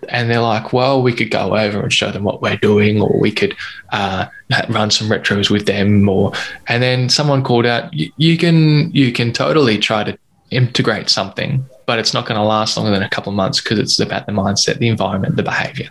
And 0.08 0.28
they're 0.28 0.40
like, 0.40 0.72
well, 0.72 1.00
we 1.00 1.12
could 1.12 1.30
go 1.30 1.56
over 1.56 1.80
and 1.80 1.92
show 1.92 2.10
them 2.10 2.24
what 2.24 2.42
we're 2.42 2.56
doing, 2.56 3.00
or 3.00 3.16
we 3.20 3.30
could 3.30 3.54
uh, 3.92 4.26
run 4.68 4.90
some 4.90 5.08
retros 5.08 5.48
with 5.48 5.66
them, 5.66 6.08
or 6.08 6.32
and 6.66 6.82
then 6.82 7.08
someone 7.08 7.44
called 7.44 7.66
out, 7.66 7.94
you 7.94 8.36
can 8.36 8.90
you 8.90 9.12
can 9.12 9.32
totally 9.32 9.78
try 9.78 10.02
to 10.02 10.18
integrate 10.52 11.08
something 11.08 11.64
but 11.86 11.98
it's 11.98 12.14
not 12.14 12.26
going 12.26 12.38
to 12.38 12.44
last 12.44 12.76
longer 12.76 12.90
than 12.90 13.02
a 13.02 13.08
couple 13.08 13.30
of 13.30 13.36
months 13.36 13.60
because 13.60 13.78
it's 13.78 13.98
about 13.98 14.26
the 14.26 14.32
mindset, 14.32 14.78
the 14.78 14.88
environment, 14.88 15.36
the 15.36 15.42
behavior. 15.42 15.88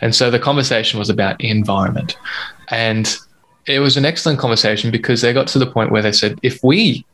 And 0.00 0.14
so 0.14 0.30
the 0.30 0.38
conversation 0.38 0.98
was 0.98 1.08
about 1.08 1.40
environment. 1.40 2.16
And 2.68 3.16
it 3.66 3.80
was 3.80 3.96
an 3.96 4.04
excellent 4.04 4.38
conversation 4.38 4.90
because 4.90 5.20
they 5.20 5.32
got 5.32 5.46
to 5.48 5.58
the 5.58 5.66
point 5.66 5.90
where 5.90 6.02
they 6.02 6.12
said, 6.12 6.38
if 6.42 6.62
we 6.62 7.04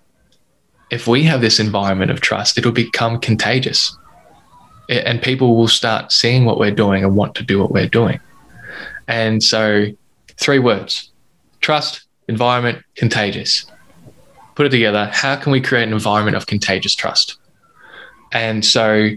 if 0.90 1.06
we 1.06 1.22
have 1.22 1.42
this 1.42 1.60
environment 1.60 2.10
of 2.10 2.22
trust, 2.22 2.56
it'll 2.56 2.72
become 2.72 3.20
contagious. 3.20 3.96
And 4.88 5.20
people 5.20 5.54
will 5.56 5.68
start 5.68 6.12
seeing 6.12 6.46
what 6.46 6.58
we're 6.58 6.70
doing 6.70 7.04
and 7.04 7.14
want 7.14 7.34
to 7.34 7.42
do 7.42 7.58
what 7.58 7.70
we're 7.70 7.88
doing. 7.88 8.18
And 9.06 9.42
so 9.42 9.86
three 10.38 10.58
words 10.58 11.10
trust, 11.60 12.04
environment, 12.28 12.82
contagious. 12.94 13.66
Put 14.58 14.66
it 14.66 14.70
together. 14.70 15.08
How 15.12 15.36
can 15.36 15.52
we 15.52 15.60
create 15.60 15.84
an 15.84 15.92
environment 15.92 16.36
of 16.36 16.48
contagious 16.48 16.92
trust? 16.92 17.38
And 18.32 18.64
so 18.64 19.10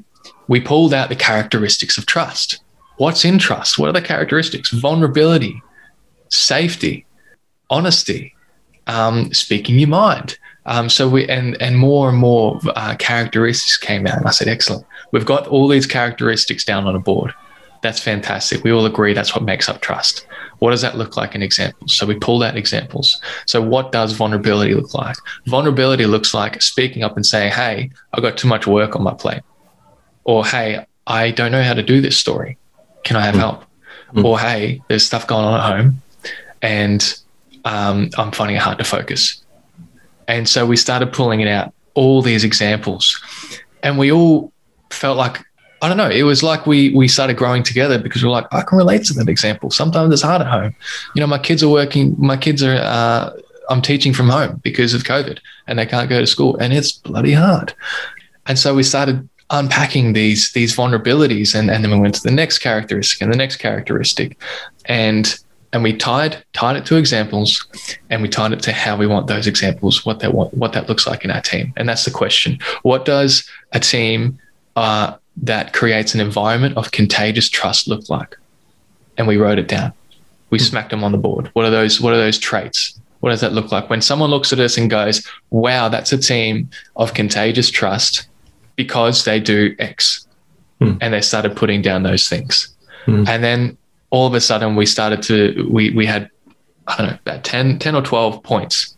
we 0.48 0.62
pulled 0.62 0.94
out 0.94 1.10
the 1.10 1.16
characteristics 1.16 1.98
of 1.98 2.06
trust. 2.06 2.62
What's 2.98 3.26
in 3.26 3.40
trust? 3.40 3.80
What 3.80 3.90
are 3.90 3.92
the 3.92 4.04
characteristics? 4.04 4.70
Vulnerability, 4.70 5.60
safety, 6.30 7.08
honesty, 7.72 8.36
um, 8.86 9.34
speaking 9.34 9.80
your 9.80 9.90
mind. 9.90 10.38
Um, 10.68 10.90
so 10.90 11.10
we 11.10 11.28
and 11.28 11.60
and 11.60 11.76
more 11.76 12.10
and 12.10 12.20
more 12.20 12.60
uh, 12.76 12.96
characteristics 13.00 13.78
came 13.78 14.06
out. 14.06 14.20
And 14.20 14.28
I 14.28 14.30
said, 14.30 14.48
excellent. 14.48 14.86
We've 15.12 15.26
got 15.26 15.48
all 15.48 15.68
these 15.68 15.88
characteristics 15.88 16.64
down 16.64 16.86
on 16.86 16.96
a 16.96 17.00
board. 17.00 17.34
That's 17.82 18.00
fantastic. 18.00 18.64
We 18.64 18.72
all 18.72 18.86
agree 18.86 19.14
that's 19.14 19.34
what 19.34 19.44
makes 19.44 19.68
up 19.68 19.82
trust. 19.82 20.26
What 20.60 20.70
does 20.70 20.82
that 20.82 20.98
look 20.98 21.18
like 21.18 21.34
in 21.34 21.42
examples? 21.42 21.96
So 21.96 22.06
we 22.06 22.16
pulled 22.16 22.44
out 22.44 22.56
examples. 22.56 23.20
So 23.48 23.62
what 23.62 23.92
does 23.92 24.14
vulnerability 24.14 24.76
look 24.76 24.94
like? 24.94 25.18
Vulnerability 25.48 26.06
looks 26.06 26.34
like 26.36 26.62
speaking 26.62 27.02
up 27.02 27.16
and 27.16 27.26
saying, 27.26 27.52
"Hey, 27.52 27.90
I 28.14 28.22
got 28.22 28.38
too 28.38 28.48
much 28.48 28.68
work 28.68 28.96
on 28.96 29.02
my 29.02 29.14
plate," 29.16 29.42
or 30.24 30.46
"Hey, 30.46 30.86
I 31.08 31.32
don't 31.32 31.52
know 31.52 31.64
how 31.64 31.74
to 31.74 31.82
do 31.82 32.00
this 32.00 32.18
story. 32.18 32.58
Can 33.04 33.16
I 33.18 33.22
have 33.22 33.36
help?" 33.36 33.66
Mm. 34.14 34.24
Or 34.24 34.40
"Hey, 34.40 34.82
there's 34.88 35.06
stuff 35.06 35.26
going 35.26 35.46
on 35.46 35.60
at 35.60 35.66
home, 35.66 36.02
and 36.62 37.20
um, 37.66 38.12
I'm 38.18 38.32
finding 38.32 38.58
it 38.58 38.62
hard 38.62 38.78
to 38.78 38.84
focus." 38.84 39.44
And 40.28 40.48
so 40.48 40.68
we 40.68 40.78
started 40.78 41.12
pulling 41.12 41.42
it 41.42 41.48
out 41.48 41.74
all 41.96 42.22
these 42.22 42.44
examples, 42.44 43.20
and 43.82 43.98
we 43.98 44.12
all 44.12 44.52
felt 44.92 45.18
like 45.18 45.44
I 45.82 45.88
don't 45.88 45.98
know. 45.98 46.10
It 46.10 46.24
was 46.24 46.44
like 46.44 46.68
we 46.68 46.94
we 46.94 47.08
started 47.08 47.38
growing 47.38 47.64
together 47.64 47.98
because 47.98 48.24
we're 48.24 48.30
like, 48.30 48.46
I 48.52 48.62
can 48.62 48.78
relate 48.78 49.04
to 49.06 49.14
that 49.16 49.28
example. 49.28 49.72
Sometimes 49.72 50.14
it's 50.14 50.22
hard 50.22 50.42
at 50.42 50.48
home. 50.48 50.76
You 51.16 51.22
know, 51.22 51.28
my 51.28 51.40
kids 51.40 51.64
are 51.64 51.70
working. 51.70 52.16
My 52.18 52.38
kids 52.38 52.64
are. 52.64 52.76
Uh, 52.76 53.32
I'm 53.70 53.82
teaching 53.82 54.14
from 54.14 54.30
home 54.30 54.60
because 54.64 54.94
of 54.94 55.04
COVID, 55.04 55.40
and 55.68 55.80
they 55.80 55.86
can't 55.86 56.10
go 56.10 56.20
to 56.20 56.28
school, 56.28 56.58
and 56.58 56.74
it's 56.74 56.92
bloody 56.92 57.34
hard. 57.34 57.74
And 58.46 58.60
so 58.60 58.76
we 58.76 58.84
started 58.84 59.28
unpacking 59.50 60.14
these 60.14 60.52
these 60.52 60.76
vulnerabilities, 60.76 61.56
and 61.56 61.72
and 61.72 61.84
then 61.84 61.92
we 61.92 62.00
went 62.00 62.16
to 62.16 62.24
the 62.24 62.32
next 62.32 62.60
characteristic 62.60 63.22
and 63.22 63.34
the 63.34 63.38
next 63.38 63.58
characteristic, 63.58 64.38
and 64.86 65.40
and 65.74 65.82
we 65.82 65.96
tied 65.96 66.44
tied 66.54 66.76
it 66.76 66.86
to 66.88 66.98
examples, 66.98 67.66
and 68.10 68.22
we 68.22 68.30
tied 68.30 68.52
it 68.52 68.62
to 68.64 68.72
how 68.72 68.98
we 68.98 69.08
want 69.08 69.28
those 69.28 69.48
examples, 69.48 70.06
what 70.06 70.20
that 70.20 70.34
what 70.34 70.74
that 70.74 70.90
looks 70.90 71.08
like 71.08 71.24
in 71.24 71.32
our 71.32 71.42
team, 71.42 71.74
and 71.76 71.90
that's 71.90 72.06
the 72.06 72.12
question: 72.12 72.60
What 72.84 73.06
does 73.06 73.50
a 73.72 73.80
team 73.80 74.38
uh, 74.76 75.16
that 75.38 75.74
creates 75.74 76.14
an 76.14 76.20
environment 76.20 76.78
of 76.78 76.92
contagious 76.92 77.50
trust 77.50 77.88
look 77.88 78.10
like? 78.10 78.38
And 79.18 79.28
we 79.28 79.38
wrote 79.38 79.60
it 79.60 79.68
down. 79.68 79.94
We 80.50 80.58
mm. 80.58 80.62
smacked 80.62 80.92
them 80.92 81.04
on 81.04 81.12
the 81.12 81.18
board. 81.18 81.50
What 81.54 81.66
are 81.66 81.70
those? 81.70 82.02
What 82.02 82.14
are 82.14 82.18
those 82.18 82.38
traits? 82.38 83.00
What 83.22 83.30
does 83.30 83.42
that 83.42 83.54
look 83.54 83.72
like 83.72 83.90
when 83.90 84.02
someone 84.02 84.30
looks 84.30 84.52
at 84.52 84.60
us 84.60 84.78
and 84.78 84.90
goes, 84.90 85.26
"Wow, 85.52 85.90
that's 85.90 86.12
a 86.12 86.18
team 86.18 86.70
of 86.96 87.14
contagious 87.14 87.70
trust," 87.70 88.28
because 88.76 89.26
they 89.26 89.40
do 89.40 89.76
X, 89.80 90.28
mm. 90.80 90.98
and 91.02 91.14
they 91.14 91.22
started 91.22 91.56
putting 91.56 91.82
down 91.82 92.04
those 92.04 92.28
things, 92.28 92.76
mm. 93.06 93.28
and 93.28 93.44
then 93.44 93.78
all 94.10 94.28
of 94.28 94.34
a 94.34 94.42
sudden 94.42 94.76
we 94.76 94.86
started 94.86 95.22
to 95.24 95.68
we 95.72 95.92
we 95.92 96.06
had 96.06 96.30
I 96.88 96.98
don't 96.98 97.08
know 97.12 97.18
about 97.26 97.44
10, 97.44 97.80
10 97.80 97.96
or 97.96 98.02
twelve 98.02 98.44
points. 98.44 98.98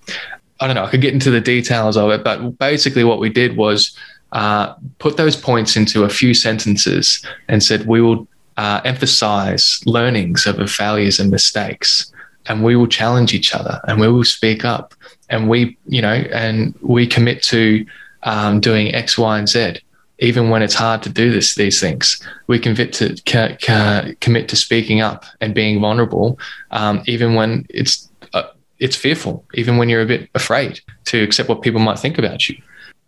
I 0.60 0.68
don't 0.68 0.76
know. 0.76 0.86
I 0.86 0.90
could 0.90 1.02
get 1.02 1.14
into 1.14 1.30
the 1.30 1.42
details 1.42 1.98
of 1.98 2.10
it, 2.12 2.24
but 2.24 2.58
basically 2.58 3.04
what 3.04 3.20
we 3.20 3.30
did 3.30 3.58
was 3.58 3.98
uh, 4.34 4.74
put 5.00 5.16
those 5.18 5.36
points 5.36 5.76
into 5.76 6.04
a 6.04 6.10
few 6.10 6.34
sentences 6.34 7.26
and 7.48 7.64
said, 7.64 7.88
we 7.88 8.02
will 8.02 8.28
uh, 8.58 8.82
emphasize 8.84 9.82
learnings 9.86 10.46
over 10.46 10.68
failures 10.68 11.20
and 11.20 11.32
mistakes. 11.32 12.12
And 12.48 12.62
we 12.64 12.76
will 12.76 12.88
challenge 12.88 13.34
each 13.34 13.56
other 13.56 13.80
and 13.88 14.02
we 14.02 14.10
will 14.10 14.26
speak 14.26 14.66
up. 14.66 14.94
And 15.30 15.50
we, 15.50 15.78
you 15.88 16.02
know, 16.02 16.14
and 16.14 16.76
we 16.82 17.08
commit 17.08 17.42
to 17.44 17.86
um, 18.24 18.60
doing 18.60 18.94
X, 18.94 19.18
Y, 19.18 19.38
and 19.40 19.48
Z, 19.48 19.78
even 20.20 20.50
when 20.50 20.62
it's 20.62 20.74
hard 20.74 21.02
to 21.04 21.10
do 21.10 21.32
this, 21.32 21.56
these 21.56 21.80
things. 21.80 22.22
We 22.48 22.60
commit 22.60 22.92
to 22.94 23.16
ca- 23.26 23.58
ca- 23.62 24.12
commit 24.20 24.50
to 24.50 24.56
speaking 24.56 25.00
up 25.00 25.26
and 25.42 25.56
being 25.56 25.80
vulnerable, 25.80 26.38
um, 26.72 27.02
even 27.06 27.36
when 27.36 27.66
it's 27.70 28.10
uh, 28.34 28.50
it's 28.80 28.96
fearful, 28.96 29.46
even 29.54 29.78
when 29.78 29.90
you're 29.90 30.02
a 30.02 30.06
bit 30.06 30.30
afraid 30.36 30.82
to 31.06 31.24
accept 31.24 31.50
what 31.50 31.62
people 31.62 31.80
might 31.80 32.00
think 32.00 32.18
about 32.18 32.50
you. 32.50 32.62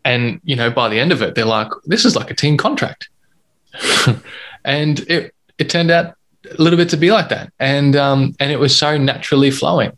And, 0.05 0.39
you 0.43 0.55
know, 0.55 0.69
by 0.69 0.87
the 0.87 0.99
end 0.99 1.11
of 1.11 1.21
it, 1.21 1.35
they're 1.35 1.45
like, 1.45 1.67
this 1.83 2.05
is 2.05 2.15
like 2.15 2.29
a 2.31 2.35
team 2.35 2.57
contract. 2.57 3.09
and 4.63 4.99
it, 5.09 5.33
it 5.57 5.69
turned 5.69 5.91
out 5.91 6.15
a 6.57 6.61
little 6.61 6.77
bit 6.77 6.89
to 6.89 6.97
be 6.97 7.11
like 7.11 7.29
that. 7.29 7.51
And, 7.59 7.95
um, 7.95 8.35
and 8.39 8.51
it 8.51 8.59
was 8.59 8.77
so 8.77 8.97
naturally 8.97 9.49
flowing. 9.49 9.91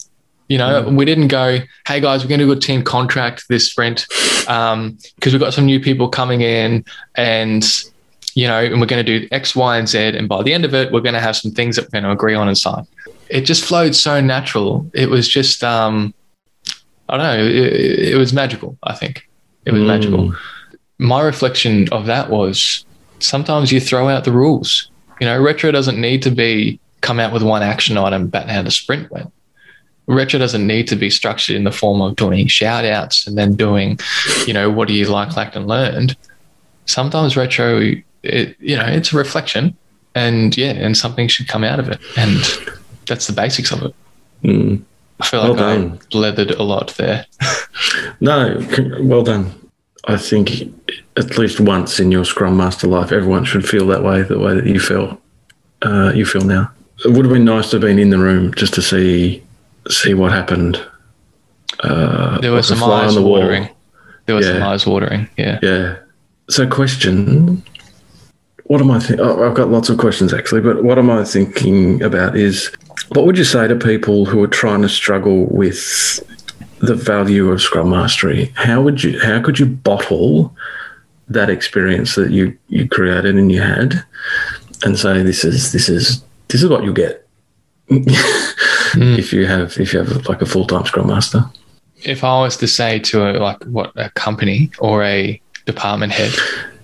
You 0.48 0.58
know, 0.58 0.84
mm. 0.84 0.96
we 0.96 1.04
didn't 1.04 1.28
go, 1.28 1.60
hey 1.88 2.00
guys, 2.00 2.24
we're 2.24 2.30
going 2.30 2.40
to 2.40 2.46
do 2.46 2.52
a 2.54 2.60
team 2.60 2.82
contract 2.84 3.50
this 3.50 3.70
sprint 3.70 4.08
um 4.48 4.98
because 5.16 5.34
we've 5.34 5.42
got 5.42 5.54
some 5.54 5.66
new 5.66 5.82
people 5.82 6.08
coming 6.08 6.40
in 6.40 6.86
and, 7.16 7.66
you 8.34 8.48
know, 8.48 8.64
and 8.64 8.80
we're 8.80 8.88
going 8.88 9.06
to 9.06 9.20
do 9.20 9.28
X, 9.32 9.58
Y, 9.58 9.78
and 9.78 9.90
Z. 9.90 9.98
And 10.00 10.30
by 10.30 10.42
the 10.44 10.54
end 10.54 10.64
of 10.64 10.74
it, 10.74 10.94
we're 10.94 11.02
going 11.02 11.16
to 11.16 11.20
have 11.20 11.36
some 11.36 11.52
things 11.52 11.76
that 11.76 11.84
we're 11.84 12.00
going 12.00 12.06
to 12.06 12.12
agree 12.12 12.34
on 12.34 12.48
and 12.48 12.58
sign. 12.58 12.88
It 13.30 13.42
just 13.42 13.66
flowed 13.66 13.94
so 13.94 14.22
natural. 14.22 14.90
It 14.94 15.10
was 15.10 15.28
just, 15.28 15.66
um, 15.66 16.14
I 17.10 17.18
don't 17.18 17.26
know, 17.26 17.44
it, 17.44 18.14
it 18.14 18.18
was 18.18 18.32
magical, 18.32 18.78
I 18.84 18.96
think. 18.96 19.27
It 19.68 19.74
was 19.74 19.82
mm. 19.82 19.88
magical. 19.88 20.34
My 20.98 21.22
reflection 21.22 21.88
of 21.92 22.06
that 22.06 22.30
was 22.30 22.86
sometimes 23.20 23.72
you 23.72 23.80
throw 23.80 24.08
out 24.10 24.24
the 24.24 24.32
rules. 24.32 24.90
You 25.20 25.28
know, 25.28 25.40
retro 25.40 25.72
doesn't 25.72 26.00
need 26.00 26.22
to 26.24 26.32
be 26.32 26.80
come 27.02 27.20
out 27.20 27.34
with 27.34 27.44
one 27.44 27.62
action 27.62 27.98
item 27.98 28.24
about 28.24 28.50
how 28.50 28.62
the 28.64 28.72
sprint 28.72 29.12
went. 29.12 29.32
Retro 30.08 30.40
doesn't 30.40 30.66
need 30.66 30.88
to 30.88 30.96
be 30.96 31.10
structured 31.10 31.56
in 31.56 31.66
the 31.66 31.72
form 31.72 32.02
of 32.02 32.16
doing 32.16 32.48
shout 32.48 32.86
outs 32.86 33.28
and 33.28 33.38
then 33.38 33.56
doing, 33.56 34.00
you 34.46 34.54
know, 34.54 34.72
what 34.72 34.88
do 34.88 34.94
you 34.94 35.06
like, 35.06 35.36
liked, 35.36 35.56
and 35.56 35.68
learned. 35.68 36.16
Sometimes 36.86 37.36
retro, 37.36 37.94
it, 38.24 38.56
you 38.60 38.78
know, 38.78 38.86
it's 38.86 39.12
a 39.12 39.18
reflection 39.18 39.76
and 40.16 40.58
yeah, 40.58 40.72
and 40.72 40.96
something 40.96 41.28
should 41.28 41.50
come 41.50 41.66
out 41.66 41.80
of 41.80 41.90
it. 41.90 42.00
And 42.16 42.38
that's 43.06 43.28
the 43.28 43.34
basics 43.34 43.72
of 43.72 43.84
it. 43.84 43.96
Mm. 44.44 44.82
I 45.20 45.28
feel 45.28 45.42
like 45.42 45.58
well 45.58 45.70
I 45.70 45.78
blethered 46.12 46.58
a 46.58 46.64
lot 46.64 46.90
there. 46.98 47.26
no, 48.20 48.58
well 49.02 49.24
done. 49.24 49.54
I 50.06 50.18
think 50.18 50.74
at 51.18 51.38
least 51.38 51.60
once 51.60 52.00
in 52.00 52.12
your 52.12 52.24
Scrum 52.24 52.56
Master 52.56 52.88
life, 52.88 53.12
everyone 53.12 53.44
should 53.44 53.68
feel 53.68 53.88
that 53.88 54.04
way, 54.04 54.22
the 54.22 54.40
way 54.40 54.56
that 54.56 54.66
you 54.66 54.80
feel. 54.80 55.20
Uh, 55.82 56.12
you 56.16 56.26
feel 56.26 56.42
now. 56.42 56.72
It 57.06 57.12
would 57.12 57.26
have 57.26 57.34
been 57.34 57.46
nice 57.46 57.70
to 57.70 57.76
have 57.76 57.82
been 57.82 58.00
in 58.00 58.10
the 58.10 58.18
room 58.18 58.54
just 58.56 58.74
to 58.76 58.82
see 58.82 59.44
see 59.90 60.14
what 60.14 60.32
happened. 60.32 60.82
Uh, 61.82 62.40
there 62.40 62.52
was 62.52 62.68
some 62.68 62.84
eyes 62.84 63.16
the 63.16 63.22
watering. 63.22 63.70
There 64.26 64.36
was 64.36 64.46
yeah. 64.46 64.54
some 64.54 64.64
eyes 64.64 64.86
watering. 64.88 65.30
Yeah. 65.38 65.60
Yeah. 65.62 65.98
So, 66.50 66.68
question: 66.68 67.64
What 68.68 68.82
am 68.82 68.92
I? 68.92 69.00
Th- 69.00 69.20
oh, 69.20 69.48
I've 69.48 69.56
got 69.56 69.70
lots 69.70 69.90
of 69.90 69.98
questions 69.98 70.34
actually, 70.34 70.62
but 70.62 70.84
what 70.84 70.98
am 70.98 71.10
I 71.10 71.24
thinking 71.24 72.02
about 72.04 72.36
is 72.36 72.72
what 73.10 73.26
would 73.26 73.38
you 73.38 73.46
say 73.46 73.68
to 73.68 73.76
people 73.76 74.26
who 74.26 74.44
are 74.44 74.48
trying 74.48 74.82
to 74.82 74.90
struggle 74.90 75.46
with 75.46 76.20
the 76.80 76.96
value 76.96 77.50
of 77.50 77.62
Scrum 77.62 77.90
Mastery? 77.90 78.52
How 78.56 78.82
would 78.82 79.04
you? 79.04 79.20
How 79.20 79.42
could 79.42 79.58
you 79.58 79.66
bottle 79.66 80.54
that 81.30 81.50
experience 81.50 82.16
that 82.16 82.32
you 82.32 82.58
you 82.68 82.88
created 82.90 83.36
and 83.36 83.52
you 83.52 83.62
had, 83.62 84.04
and 84.84 85.00
say 85.00 85.24
this 85.24 85.46
is 85.46 85.72
this 85.72 85.88
is 85.88 86.24
this 86.50 86.62
is 86.62 86.70
what 86.70 86.84
you 86.84 86.94
get 86.94 87.28
mm. 87.90 88.06
if 89.18 89.34
you 89.34 89.46
have 89.46 89.78
if 89.78 89.94
you 89.94 90.00
have 90.00 90.28
like 90.28 90.42
a 90.42 90.46
full 90.46 90.68
time 90.68 90.86
Scrum 90.86 91.08
Master? 91.08 91.46
If 92.04 92.24
I 92.24 92.42
was 92.42 92.58
to 92.58 92.68
say 92.68 93.00
to 93.00 93.32
a, 93.32 93.40
like 93.40 93.64
what 93.64 93.92
a 93.96 94.10
company 94.12 94.72
or 94.80 95.04
a 95.04 95.42
department 95.66 96.12
head, 96.12 96.34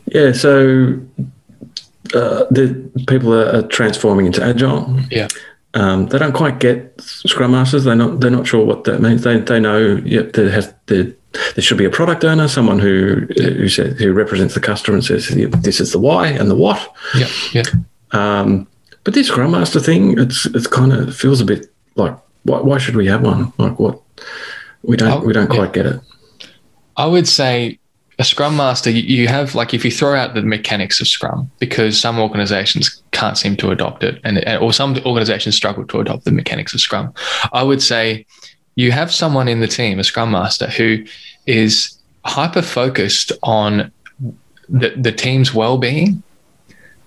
yeah. 0.05 0.31
So 0.31 0.99
uh, 2.13 2.45
the 2.51 2.91
people 3.07 3.33
are, 3.33 3.55
are 3.55 3.61
transforming 3.63 4.25
into 4.25 4.43
agile. 4.43 4.99
Yeah 5.09 5.27
um, 5.75 6.07
they 6.07 6.19
don't 6.19 6.33
quite 6.33 6.59
get 6.59 6.93
Scrum 7.01 7.51
Masters. 7.51 7.83
They're 7.83 7.95
not. 7.95 8.19
They're 8.19 8.29
not 8.29 8.45
sure 8.45 8.63
what 8.63 8.83
that 8.83 9.01
means. 9.01 9.23
They 9.23 9.39
they 9.39 9.59
know. 9.59 10.01
Yep, 10.05 10.33
there 10.33 10.51
has 10.51 10.73
there, 10.85 11.05
there 11.33 11.61
should 11.61 11.79
be 11.79 11.85
a 11.85 11.89
product 11.89 12.23
owner, 12.23 12.47
someone 12.47 12.77
who 12.77 13.27
who 13.37 13.67
says 13.67 13.97
who 13.97 14.13
represents 14.13 14.53
the 14.53 14.59
customer 14.59 14.97
and 14.97 15.05
says 15.05 15.29
this 15.29 15.79
is 15.79 15.91
the 15.91 15.99
why 15.99 16.27
and 16.27 16.49
the 16.49 16.55
what. 16.55 16.95
Yeah, 17.15 17.27
yeah. 17.53 17.63
Um, 18.11 18.67
but 19.03 19.15
this 19.15 19.27
Scrum 19.27 19.51
Master 19.51 19.79
thing, 19.79 20.19
it's 20.19 20.45
it's 20.47 20.67
kind 20.67 20.93
of 20.93 21.15
feels 21.15 21.41
a 21.41 21.45
bit 21.45 21.73
like 21.95 22.15
why, 22.43 22.59
why 22.59 22.77
should 22.77 22.95
we 22.95 23.07
have 23.07 23.23
one? 23.23 23.51
Like 23.57 23.79
what? 23.79 23.99
We 24.83 24.95
don't 24.95 25.25
we 25.25 25.33
don't 25.33 25.47
quite 25.47 25.75
yeah. 25.75 25.83
get 25.83 25.85
it. 25.87 26.01
I 26.97 27.07
would 27.07 27.27
say 27.27 27.79
a 28.19 28.23
scrum 28.23 28.55
master 28.55 28.89
you 28.89 29.27
have 29.27 29.55
like 29.55 29.73
if 29.73 29.83
you 29.83 29.91
throw 29.91 30.15
out 30.15 30.33
the 30.33 30.41
mechanics 30.41 31.01
of 31.01 31.07
scrum 31.07 31.49
because 31.59 31.99
some 31.99 32.19
organizations 32.19 33.01
can't 33.11 33.37
seem 33.37 33.55
to 33.57 33.71
adopt 33.71 34.03
it 34.03 34.19
and 34.23 34.43
or 34.61 34.71
some 34.71 34.97
organizations 35.05 35.55
struggle 35.55 35.85
to 35.85 35.99
adopt 35.99 36.25
the 36.25 36.31
mechanics 36.31 36.73
of 36.73 36.81
scrum. 36.81 37.13
I 37.51 37.63
would 37.63 37.81
say 37.81 38.25
you 38.75 38.91
have 38.91 39.11
someone 39.11 39.47
in 39.47 39.59
the 39.59 39.67
team 39.67 39.99
a 39.99 40.03
scrum 40.03 40.31
master 40.31 40.67
who 40.67 41.03
is 41.45 41.97
hyper 42.25 42.61
focused 42.61 43.31
on 43.43 43.91
the, 44.69 44.89
the 44.95 45.11
team's 45.11 45.53
well-being 45.53 46.23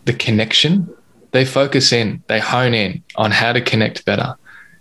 the 0.04 0.12
connection. 0.12 0.92
They 1.32 1.44
focus 1.44 1.92
in 1.92 2.22
they 2.28 2.40
hone 2.40 2.74
in 2.74 3.02
on 3.16 3.30
how 3.30 3.52
to 3.52 3.60
connect 3.60 4.04
better 4.04 4.36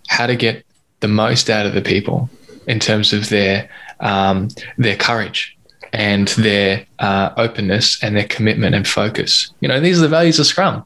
how 0.08 0.26
to 0.26 0.36
get 0.36 0.64
the 1.00 1.08
most 1.08 1.50
out 1.50 1.66
of 1.66 1.74
the 1.74 1.82
people 1.82 2.30
in 2.66 2.80
terms 2.80 3.12
of 3.12 3.28
their 3.28 3.68
um, 4.00 4.48
their 4.78 4.96
courage 4.96 5.55
and 5.92 6.28
their 6.28 6.86
uh, 6.98 7.30
openness 7.36 8.02
and 8.02 8.16
their 8.16 8.26
commitment 8.28 8.74
and 8.74 8.86
focus. 8.86 9.52
You 9.60 9.68
know, 9.68 9.80
these 9.80 9.98
are 9.98 10.02
the 10.02 10.08
values 10.08 10.38
of 10.38 10.46
Scrum. 10.46 10.84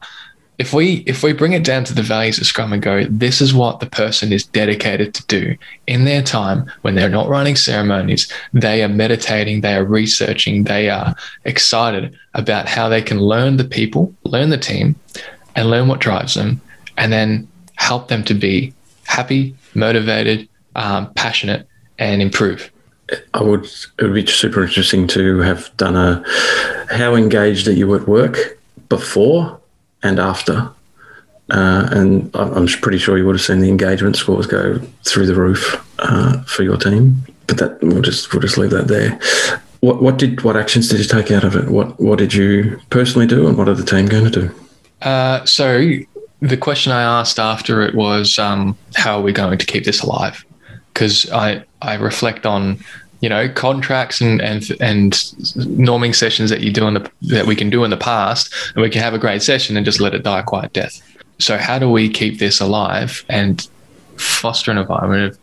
If 0.57 0.73
we 0.73 0.97
if 1.07 1.23
we 1.23 1.33
bring 1.33 1.53
it 1.53 1.63
down 1.63 1.85
to 1.85 1.93
the 1.93 2.03
values 2.03 2.37
of 2.37 2.45
Scrum 2.45 2.71
and 2.71 2.83
go, 2.83 3.03
this 3.05 3.41
is 3.41 3.53
what 3.53 3.79
the 3.79 3.87
person 3.87 4.31
is 4.31 4.45
dedicated 4.45 5.13
to 5.15 5.25
do 5.25 5.57
in 5.87 6.05
their 6.05 6.21
time 6.21 6.71
when 6.81 6.93
they're 6.93 7.09
not 7.09 7.29
running 7.29 7.55
ceremonies, 7.55 8.31
they 8.53 8.83
are 8.83 8.89
meditating, 8.89 9.61
they 9.61 9.75
are 9.75 9.83
researching, 9.83 10.65
they 10.65 10.89
are 10.89 11.15
excited 11.45 12.15
about 12.35 12.67
how 12.69 12.89
they 12.89 13.01
can 13.01 13.19
learn 13.19 13.57
the 13.57 13.63
people, 13.63 14.13
learn 14.23 14.51
the 14.51 14.57
team, 14.57 14.95
and 15.55 15.69
learn 15.69 15.87
what 15.87 15.99
drives 15.99 16.35
them 16.35 16.61
and 16.97 17.11
then 17.11 17.47
help 17.75 18.07
them 18.07 18.23
to 18.23 18.35
be 18.35 18.73
happy, 19.05 19.55
motivated, 19.73 20.47
um, 20.75 21.11
passionate, 21.15 21.67
and 21.97 22.21
improve. 22.21 22.70
I 23.33 23.41
would. 23.41 23.65
It 23.99 24.03
would 24.03 24.13
be 24.13 24.25
super 24.25 24.63
interesting 24.63 25.07
to 25.07 25.39
have 25.39 25.75
done 25.77 25.95
a 25.95 26.23
how 26.93 27.15
engaged 27.15 27.67
are 27.67 27.73
you 27.73 27.93
at 27.95 28.07
work 28.07 28.59
before 28.89 29.59
and 30.03 30.19
after, 30.19 30.69
uh, 31.51 31.87
and 31.91 32.29
I'm 32.35 32.67
pretty 32.67 32.97
sure 32.97 33.17
you 33.17 33.25
would 33.25 33.35
have 33.35 33.41
seen 33.41 33.59
the 33.59 33.69
engagement 33.69 34.15
scores 34.15 34.47
go 34.47 34.79
through 35.05 35.27
the 35.27 35.35
roof 35.35 35.85
uh, 35.99 36.41
for 36.43 36.63
your 36.63 36.77
team. 36.77 37.23
But 37.47 37.57
that 37.57 37.81
we'll 37.81 38.01
just 38.01 38.33
we'll 38.33 38.41
just 38.41 38.57
leave 38.57 38.71
that 38.71 38.87
there. 38.87 39.19
What 39.81 40.01
what 40.01 40.17
did 40.17 40.41
what 40.43 40.55
actions 40.55 40.89
did 40.89 40.99
you 40.99 41.05
take 41.05 41.31
out 41.31 41.43
of 41.43 41.55
it? 41.55 41.69
What 41.69 41.99
what 41.99 42.19
did 42.19 42.33
you 42.33 42.79
personally 42.89 43.27
do, 43.27 43.47
and 43.47 43.57
what 43.57 43.67
are 43.67 43.73
the 43.73 43.85
team 43.85 44.05
going 44.05 44.29
to 44.29 44.41
do? 44.41 44.55
Uh, 45.01 45.43
so 45.45 45.97
the 46.41 46.57
question 46.57 46.91
I 46.91 47.01
asked 47.01 47.39
after 47.39 47.81
it 47.81 47.95
was, 47.95 48.39
um, 48.39 48.77
how 48.95 49.17
are 49.17 49.21
we 49.21 49.31
going 49.31 49.57
to 49.57 49.65
keep 49.65 49.85
this 49.85 50.01
alive? 50.01 50.43
Because 50.93 51.29
I 51.31 51.63
I 51.81 51.95
reflect 51.95 52.45
on 52.45 52.79
you 53.21 53.29
know 53.29 53.47
contracts 53.49 54.19
and 54.21 54.41
and 54.41 54.69
and 54.81 55.13
norming 55.13 56.13
sessions 56.13 56.49
that 56.49 56.61
you 56.61 56.71
do 56.71 56.87
in 56.87 56.95
the 56.95 57.11
that 57.23 57.45
we 57.45 57.55
can 57.55 57.69
do 57.69 57.83
in 57.83 57.89
the 57.89 57.97
past, 57.97 58.53
and 58.75 58.81
we 58.81 58.89
can 58.89 59.01
have 59.01 59.13
a 59.13 59.19
great 59.19 59.41
session 59.41 59.77
and 59.77 59.85
just 59.85 59.99
let 59.99 60.13
it 60.13 60.23
die 60.23 60.39
a 60.39 60.43
quiet 60.43 60.73
death. 60.73 61.01
So 61.39 61.57
how 61.57 61.79
do 61.79 61.89
we 61.89 62.09
keep 62.09 62.39
this 62.39 62.59
alive 62.59 63.25
and 63.29 63.67
foster 64.17 64.69
an 64.71 64.77
environment 64.77 65.31
of 65.33 65.39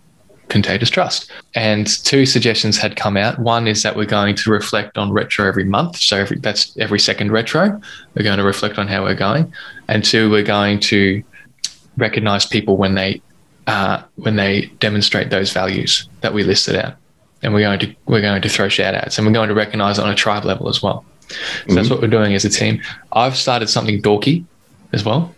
contagious 0.49 0.91
trust? 0.91 1.31
And 1.55 1.89
two 2.05 2.25
suggestions 2.25 2.79
had 2.79 2.95
come 2.95 3.17
out. 3.17 3.39
One 3.39 3.67
is 3.67 3.83
that 3.83 3.97
we're 3.97 4.07
going 4.07 4.37
to 4.37 4.51
reflect 4.51 4.97
on 4.97 5.11
retro 5.13 5.47
every 5.49 5.65
month. 5.65 5.97
So 5.97 6.19
every, 6.19 6.39
that's 6.39 6.77
every 6.79 7.01
second 7.01 7.33
retro. 7.33 7.81
We're 8.15 8.23
going 8.23 8.39
to 8.39 8.45
reflect 8.45 8.79
on 8.79 8.87
how 8.87 9.03
we're 9.03 9.17
going. 9.17 9.53
And 9.89 10.05
two, 10.05 10.31
we're 10.31 10.45
going 10.45 10.79
to 10.81 11.23
recognize 11.97 12.47
people 12.47 12.77
when 12.77 12.95
they 12.95 13.21
uh, 13.69 14.03
when 14.17 14.35
they 14.35 14.67
demonstrate 14.81 15.31
those 15.31 15.53
values 15.53 16.09
that 16.23 16.35
we 16.35 16.43
listed 16.43 16.75
out. 16.75 16.95
And 17.43 17.55
we're 17.55 17.61
going 17.61 17.79
to 17.79 17.95
we're 18.07 18.21
going 18.21 18.43
to 18.43 18.49
throw 18.49 18.69
shout 18.69 18.95
outs 18.97 19.17
and 19.17 19.27
we're 19.27 19.33
going 19.33 19.49
to 19.49 19.55
recognize 19.55 19.99
it 19.99 20.03
on 20.03 20.11
a 20.11 20.17
tribe 20.17 20.45
level 20.45 20.69
as 20.69 20.83
well. 20.83 21.05
So 21.29 21.37
mm-hmm. 21.37 21.75
that's 21.75 21.89
what 21.89 22.01
we're 22.01 22.09
doing 22.09 22.35
as 22.35 22.45
a 22.45 22.51
team. 22.51 22.83
I've 23.13 23.37
started 23.37 23.69
something 23.69 24.03
dorky 24.03 24.45
as 24.93 25.05
well 25.05 25.33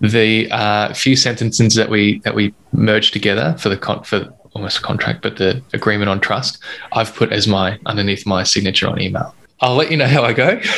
the 0.00 0.50
uh, 0.50 0.92
few 0.94 1.16
sentences 1.16 1.74
that 1.74 1.88
we 1.88 2.20
that 2.20 2.34
we 2.34 2.54
merged 2.72 3.12
together 3.12 3.56
for 3.58 3.68
the 3.68 3.76
con- 3.76 4.02
for 4.04 4.32
almost 4.54 4.78
a 4.78 4.82
contract, 4.82 5.22
but 5.22 5.36
the 5.36 5.62
agreement 5.72 6.08
on 6.08 6.20
trust, 6.20 6.58
I've 6.92 7.14
put 7.14 7.32
as 7.32 7.46
my 7.46 7.78
underneath 7.86 8.26
my 8.26 8.42
signature 8.42 8.88
on 8.88 9.00
email. 9.00 9.34
I'll 9.60 9.74
let 9.74 9.90
you 9.90 9.96
know 9.96 10.06
how 10.06 10.22
I 10.22 10.32
go. 10.32 10.60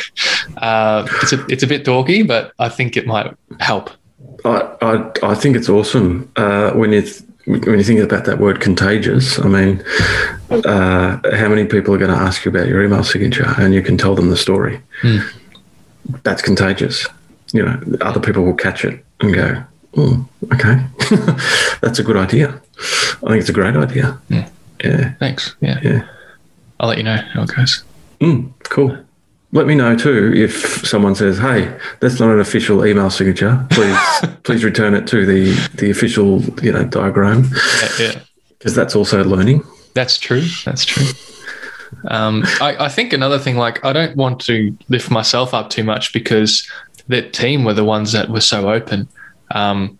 Uh, 0.57 1.07
it's 1.21 1.31
a 1.31 1.45
it's 1.45 1.63
a 1.63 1.67
bit 1.67 1.85
dorky, 1.85 2.27
but 2.27 2.53
I 2.57 2.69
think 2.69 2.97
it 2.97 3.05
might 3.05 3.31
help. 3.59 3.91
I 4.45 4.75
I, 4.81 5.11
I 5.31 5.35
think 5.35 5.55
it's 5.55 5.69
awesome 5.69 6.31
uh, 6.35 6.71
when 6.71 6.91
you 6.91 7.01
th- 7.01 7.23
when 7.45 7.79
you 7.79 7.83
think 7.83 7.99
about 7.99 8.25
that 8.25 8.39
word 8.39 8.61
contagious. 8.61 9.39
I 9.39 9.47
mean, 9.47 9.83
uh, 10.51 11.19
how 11.35 11.47
many 11.49 11.65
people 11.65 11.93
are 11.95 11.97
going 11.97 12.11
to 12.11 12.17
ask 12.17 12.45
you 12.45 12.51
about 12.51 12.67
your 12.67 12.83
email 12.83 13.03
signature, 13.03 13.53
and 13.57 13.73
you 13.73 13.81
can 13.81 13.97
tell 13.97 14.13
them 14.15 14.29
the 14.29 14.37
story. 14.37 14.81
Mm. 15.01 15.23
That's 16.23 16.41
contagious 16.41 17.07
you 17.53 17.63
know, 17.63 17.79
other 18.01 18.19
people 18.19 18.43
will 18.43 18.53
catch 18.53 18.85
it 18.85 19.03
and 19.21 19.33
go, 19.33 19.63
oh, 19.97 20.27
okay, 20.53 20.85
that's 21.81 21.99
a 21.99 22.03
good 22.03 22.17
idea. 22.17 22.61
I 23.23 23.29
think 23.29 23.41
it's 23.41 23.49
a 23.49 23.53
great 23.53 23.75
idea. 23.75 24.19
Yeah. 24.29 24.49
yeah. 24.83 25.13
Thanks. 25.15 25.55
Yeah. 25.61 25.79
Yeah. 25.81 26.07
I'll 26.79 26.89
let 26.89 26.97
you 26.97 27.03
know 27.03 27.17
how 27.17 27.43
it 27.43 27.55
goes. 27.55 27.83
Mm, 28.21 28.51
cool. 28.65 28.97
Let 29.51 29.65
me 29.65 29.73
know 29.73 29.95
too 29.95 30.31
if 30.35 30.85
someone 30.87 31.15
says, 31.15 31.39
"Hey, 31.39 31.75
that's 32.01 32.19
not 32.19 32.29
an 32.29 32.39
official 32.39 32.85
email 32.85 33.09
signature. 33.09 33.65
Please, 33.71 33.97
please 34.43 34.63
return 34.63 34.93
it 34.93 35.07
to 35.07 35.25
the 35.25 35.53
the 35.75 35.89
official, 35.89 36.41
you 36.61 36.71
know, 36.71 36.83
diagram." 36.85 37.49
Yeah, 37.99 38.19
because 38.57 38.75
that's 38.75 38.95
also 38.95 39.23
learning. 39.23 39.63
That's 39.93 40.17
true. 40.19 40.43
That's 40.65 40.85
true. 40.85 41.07
Um, 42.07 42.43
I, 42.61 42.85
I 42.85 42.89
think 42.89 43.13
another 43.13 43.39
thing, 43.39 43.57
like, 43.57 43.83
I 43.83 43.93
don't 43.93 44.15
want 44.15 44.39
to 44.41 44.77
lift 44.89 45.09
myself 45.09 45.53
up 45.53 45.69
too 45.69 45.83
much 45.83 46.13
because 46.13 46.69
that 47.07 47.33
team 47.33 47.63
were 47.63 47.73
the 47.73 47.83
ones 47.83 48.11
that 48.11 48.29
were 48.29 48.41
so 48.41 48.71
open. 48.71 49.07
Um, 49.51 49.97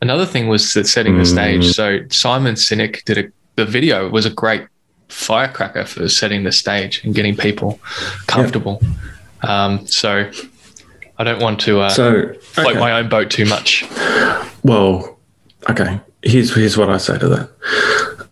another 0.00 0.26
thing 0.26 0.48
was 0.48 0.72
that 0.74 0.86
setting 0.86 1.18
the 1.18 1.26
stage. 1.26 1.64
Mm. 1.64 1.74
So 1.74 1.98
Simon 2.10 2.54
Sinek 2.54 3.04
did 3.04 3.18
a, 3.18 3.24
the 3.56 3.66
video 3.66 4.08
was 4.08 4.26
a 4.26 4.30
great 4.30 4.66
firecracker 5.08 5.84
for 5.84 6.08
setting 6.08 6.44
the 6.44 6.52
stage 6.52 7.04
and 7.04 7.14
getting 7.14 7.36
people 7.36 7.80
comfortable. 8.26 8.82
Um, 9.42 9.86
so 9.86 10.30
I 11.18 11.24
don't 11.24 11.40
want 11.40 11.60
to 11.60 11.80
uh, 11.80 11.88
so, 11.90 12.34
float 12.34 12.76
my 12.76 12.92
own 12.92 13.08
boat 13.08 13.30
too 13.30 13.46
much. 13.46 13.84
Well, 14.62 15.18
okay. 15.70 16.00
Here's 16.22 16.54
here's 16.54 16.76
what 16.76 16.90
I 16.90 16.98
say 16.98 17.18
to 17.18 17.28
that. 17.28 17.50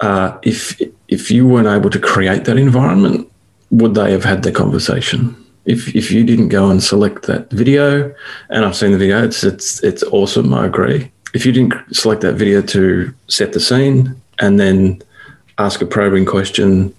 Uh, 0.01 0.39
if 0.43 0.81
if 1.09 1.31
you 1.31 1.47
weren't 1.47 1.69
able 1.69 1.91
to 1.91 2.01
create 2.01 2.45
that 2.45 2.57
environment, 2.57 3.31
would 3.71 3.95
they 3.95 4.11
have 4.13 4.25
had 4.25 4.43
the 4.43 4.53
conversation? 4.53 5.37
if 5.65 5.95
if 5.95 6.11
you 6.11 6.25
didn't 6.25 6.49
go 6.49 6.71
and 6.71 6.83
select 6.83 7.27
that 7.27 7.51
video, 7.51 8.15
and 8.51 8.65
I've 8.65 8.77
seen 8.77 8.93
the 8.93 8.99
video, 8.99 9.25
it's 9.25 9.45
it's 9.45 9.83
it's 9.83 10.03
awesome. 10.05 10.53
I 10.53 10.67
agree. 10.67 11.11
If 11.33 11.45
you 11.47 11.53
didn't 11.53 11.75
select 11.95 12.21
that 12.23 12.35
video 12.35 12.63
to 12.63 13.13
set 13.29 13.53
the 13.53 13.61
scene 13.61 14.21
and 14.39 14.61
then 14.61 15.03
ask 15.59 15.81
a 15.81 15.87
probing 15.87 16.25
question, 16.25 16.95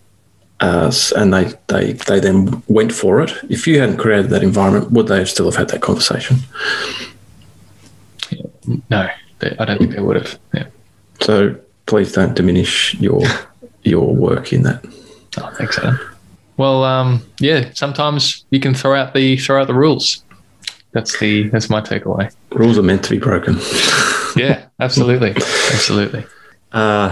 uh, 0.60 0.91
and 1.15 1.34
they 1.34 1.54
they 1.68 1.94
they 1.94 2.20
then 2.20 2.63
went 2.68 2.94
for 2.94 3.22
it. 3.22 3.34
If 3.50 3.68
you 3.68 3.80
hadn't 3.80 3.98
created 3.98 4.30
that 4.32 4.44
environment, 4.44 4.91
would 4.91 5.08
they 5.08 5.20
have 5.20 5.30
still 5.30 5.46
have 5.46 5.56
had 5.56 5.70
that 5.70 5.82
conversation? 5.82 6.38
No, 8.89 9.08
they, 9.39 9.56
I 9.60 9.65
don't 9.65 9.78
think 9.78 9.91
they 9.91 10.02
would 10.02 10.15
have. 10.15 10.39
Yeah. 10.54 10.68
So 11.22 11.56
please 11.86 12.12
don't 12.13 12.36
diminish 12.36 12.96
your 12.96 13.22
your 13.84 14.15
work 14.15 14.54
in 14.54 14.63
that. 14.63 14.84
Oh, 15.38 15.54
thanks, 15.58 15.78
Adam. 15.78 16.00
Well, 16.58 16.84
um, 16.84 17.26
yeah. 17.39 17.72
Sometimes 17.74 18.46
you 18.50 18.60
can 18.60 18.74
throw 18.74 18.96
out 18.96 19.13
the 19.13 19.38
throw 19.38 19.62
out 19.62 19.68
the 19.68 19.74
rules. 19.74 20.24
That's 20.94 21.20
the 21.20 21.50
that's 21.50 21.70
my 21.70 21.82
takeaway. 21.82 22.34
Rules 22.52 22.78
are 22.78 22.84
meant 22.84 23.04
to 23.04 23.10
be 23.10 23.20
broken. 23.20 23.58
yeah, 24.38 24.68
absolutely, 24.80 25.32
absolutely. 25.32 26.26
Uh, 26.72 27.12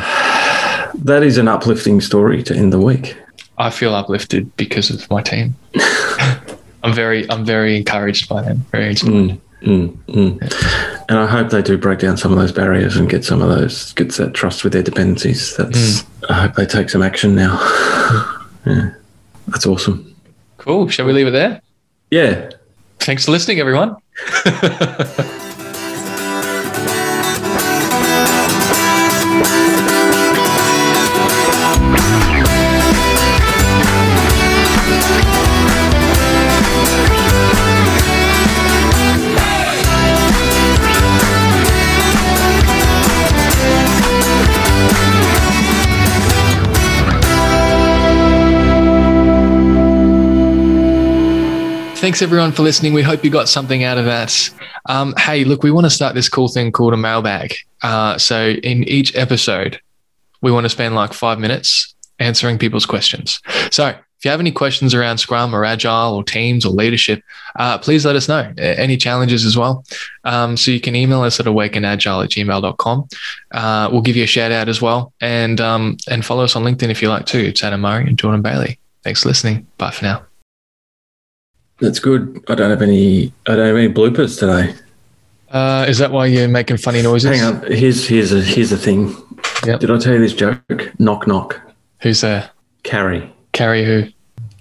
that 0.95 1.23
is 1.23 1.37
an 1.37 1.47
uplifting 1.47 2.01
story 2.01 2.43
to 2.43 2.55
end 2.55 2.73
the 2.73 2.79
week. 2.79 3.17
I 3.57 3.69
feel 3.69 3.93
uplifted 3.93 4.55
because 4.57 4.89
of 4.89 5.09
my 5.09 5.21
team. 5.21 5.55
I'm 6.83 6.93
very 6.93 7.29
I'm 7.29 7.45
very 7.45 7.77
encouraged 7.77 8.27
by 8.27 8.41
them. 8.41 8.65
Very 8.71 8.89
inspired. 8.89 9.13
Mm, 9.13 9.39
mm, 9.61 9.97
mm. 10.07 11.05
And 11.09 11.19
I 11.19 11.25
hope 11.27 11.49
they 11.49 11.61
do 11.61 11.77
break 11.77 11.99
down 11.99 12.17
some 12.17 12.31
of 12.31 12.37
those 12.37 12.51
barriers 12.51 12.97
and 12.97 13.09
get 13.09 13.23
some 13.23 13.41
of 13.41 13.49
those 13.49 13.93
gets 13.93 14.17
that 14.17 14.33
trust 14.33 14.63
with 14.63 14.73
their 14.73 14.83
dependencies. 14.83 15.55
That's 15.55 16.01
mm. 16.01 16.07
I 16.29 16.33
hope 16.41 16.55
they 16.55 16.65
take 16.65 16.89
some 16.89 17.01
action 17.01 17.35
now. 17.35 17.57
yeah. 18.65 18.91
That's 19.47 19.65
awesome. 19.65 20.15
Cool. 20.57 20.87
Shall 20.89 21.05
we 21.05 21.13
leave 21.13 21.27
it 21.27 21.31
there? 21.31 21.61
Yeah. 22.11 22.49
Thanks 22.99 23.25
for 23.25 23.31
listening, 23.31 23.59
everyone. 23.59 23.95
thanks 52.03 52.21
everyone 52.21 52.51
for 52.51 52.63
listening. 52.63 52.91
We 52.91 53.01
hope 53.01 53.23
you 53.23 53.29
got 53.29 53.47
something 53.47 53.85
out 53.85 53.97
of 53.97 54.03
that. 54.03 54.49
Um, 54.87 55.13
hey, 55.17 55.45
look, 55.45 55.63
we 55.63 55.71
want 55.71 55.85
to 55.85 55.89
start 55.89 56.15
this 56.15 56.27
cool 56.27 56.49
thing 56.49 56.69
called 56.69 56.93
a 56.93 56.97
mailbag. 56.97 57.55
Uh, 57.81 58.17
so 58.17 58.49
in 58.49 58.83
each 58.83 59.15
episode, 59.15 59.79
we 60.41 60.51
want 60.51 60.65
to 60.65 60.69
spend 60.69 60.95
like 60.95 61.13
five 61.13 61.39
minutes 61.39 61.95
answering 62.19 62.57
people's 62.57 62.85
questions. 62.85 63.39
So 63.71 63.87
if 63.87 64.25
you 64.25 64.31
have 64.31 64.41
any 64.41 64.51
questions 64.51 64.93
around 64.93 65.19
Scrum 65.19 65.55
or 65.55 65.63
Agile 65.63 66.13
or 66.13 66.25
teams 66.25 66.65
or 66.65 66.73
leadership, 66.73 67.23
uh, 67.55 67.77
please 67.77 68.05
let 68.05 68.17
us 68.17 68.27
know. 68.27 68.51
Any 68.57 68.97
challenges 68.97 69.45
as 69.45 69.55
well. 69.55 69.85
Um, 70.25 70.57
so 70.57 70.71
you 70.71 70.81
can 70.81 70.97
email 70.97 71.21
us 71.21 71.39
at 71.39 71.45
awakenagile 71.45 72.25
at 72.25 72.31
gmail.com. 72.31 73.07
Uh, 73.51 73.89
we'll 73.93 74.01
give 74.01 74.17
you 74.17 74.25
a 74.25 74.27
shout 74.27 74.51
out 74.51 74.67
as 74.67 74.81
well. 74.81 75.13
And, 75.21 75.61
um, 75.61 75.95
and 76.09 76.25
follow 76.25 76.43
us 76.43 76.57
on 76.57 76.65
LinkedIn 76.65 76.89
if 76.89 77.01
you 77.01 77.07
like 77.07 77.27
too. 77.27 77.39
It's 77.39 77.63
Adam 77.63 77.79
Murray 77.79 78.07
and 78.07 78.19
Jordan 78.19 78.41
Bailey. 78.41 78.77
Thanks 79.03 79.23
for 79.23 79.29
listening. 79.29 79.67
Bye 79.77 79.91
for 79.91 80.03
now. 80.03 80.25
That's 81.79 81.99
good. 81.99 82.43
I 82.47 82.55
don't 82.55 82.69
have 82.69 82.81
any. 82.81 83.33
I 83.47 83.55
don't 83.55 83.67
have 83.67 83.75
any 83.75 83.91
bloopers 83.91 84.39
today. 84.39 84.73
Uh, 85.49 85.85
is 85.87 85.97
that 85.99 86.11
why 86.11 86.25
you're 86.27 86.47
making 86.47 86.77
funny 86.77 87.01
noises? 87.01 87.39
Hang 87.39 87.55
on. 87.55 87.71
Here's 87.71 88.07
here's 88.07 88.31
a 88.31 88.41
here's 88.41 88.71
a 88.71 88.77
thing. 88.77 89.15
Yep. 89.65 89.79
Did 89.81 89.91
I 89.91 89.97
tell 89.97 90.13
you 90.13 90.19
this 90.19 90.33
joke? 90.33 90.91
Knock 90.99 91.27
knock. 91.27 91.59
Who's 92.01 92.21
there? 92.21 92.49
Carry. 92.83 93.31
Carry 93.51 93.85
who? 93.85 94.05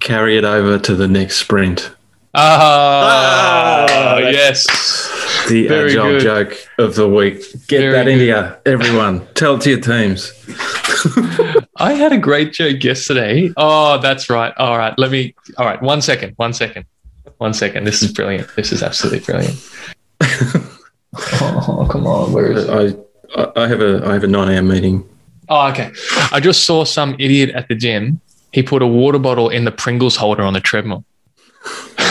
Carry 0.00 0.36
it 0.36 0.44
over 0.44 0.78
to 0.78 0.94
the 0.94 1.08
next 1.08 1.36
sprint. 1.36 1.90
Ah, 2.34 3.86
Ah, 3.88 4.18
yes. 4.18 4.66
The 5.48 5.66
Very 5.68 5.90
agile 5.90 6.04
good. 6.12 6.20
joke 6.22 6.56
of 6.78 6.94
the 6.94 7.08
week. 7.08 7.40
Get 7.68 7.80
Very 7.80 7.92
that 7.92 8.08
into 8.08 8.26
good. 8.26 8.56
you, 8.66 8.72
everyone. 8.72 9.26
Tell 9.34 9.56
it 9.56 9.62
to 9.62 9.70
your 9.70 9.80
teams. 9.80 10.32
I 11.76 11.94
had 11.94 12.12
a 12.12 12.18
great 12.18 12.52
joke 12.52 12.82
yesterday. 12.84 13.52
Oh, 13.56 13.98
that's 13.98 14.30
right. 14.30 14.52
All 14.58 14.78
right. 14.78 14.96
Let 14.98 15.10
me. 15.10 15.34
All 15.58 15.66
right. 15.66 15.80
One 15.82 16.00
second. 16.00 16.34
One 16.36 16.52
second. 16.52 16.84
One 17.38 17.54
second. 17.54 17.84
This 17.84 18.02
is 18.02 18.12
brilliant. 18.12 18.48
This 18.56 18.72
is 18.72 18.82
absolutely 18.82 19.20
brilliant. 19.20 19.54
oh, 20.22 21.88
come 21.90 22.06
on. 22.06 22.32
Where 22.32 22.52
is 22.52 22.64
it? 22.64 22.70
I, 22.70 23.40
I- 23.40 23.62
I 23.64 23.66
have 23.68 23.80
a 23.80 24.06
I 24.06 24.12
have 24.12 24.24
a 24.24 24.26
nine 24.28 24.48
a.m. 24.52 24.68
meeting. 24.68 25.08
Oh, 25.48 25.68
okay. 25.70 25.90
I 26.32 26.38
just 26.40 26.64
saw 26.64 26.84
some 26.84 27.14
idiot 27.18 27.50
at 27.50 27.66
the 27.68 27.74
gym. 27.74 28.20
He 28.52 28.62
put 28.62 28.82
a 28.82 28.86
water 28.86 29.18
bottle 29.18 29.48
in 29.48 29.64
the 29.64 29.72
Pringles 29.72 30.16
holder 30.16 30.42
on 30.42 30.52
the 30.52 30.60
treadmill. 30.60 31.04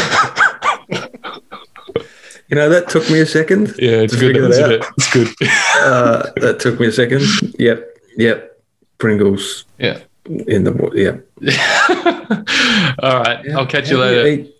You 2.49 2.55
know 2.57 2.67
that 2.67 2.89
took 2.89 3.09
me 3.09 3.21
a 3.21 3.25
second. 3.25 3.73
Yeah, 3.79 4.01
it's 4.03 4.13
good. 4.13 4.33
figure 4.35 4.43
it 4.43 4.51
isn't 4.51 4.71
it? 4.73 4.85
It's 4.97 5.09
good. 5.13 5.29
Uh, 5.83 6.29
that 6.41 6.59
took 6.59 6.79
me 6.81 6.87
a 6.87 6.91
second. 6.91 7.21
Yep, 7.57 7.97
yep. 8.17 8.61
Pringles 8.97 9.63
yeah. 9.79 9.99
in 10.47 10.63
the 10.65 10.73
wa- 10.73 10.91
yeah. 10.93 11.15
All 12.99 13.19
right. 13.23 13.49
I'll 13.51 13.65
catch 13.65 13.89
you 13.89 13.97
later. 13.99 14.27
eat- 14.27 14.49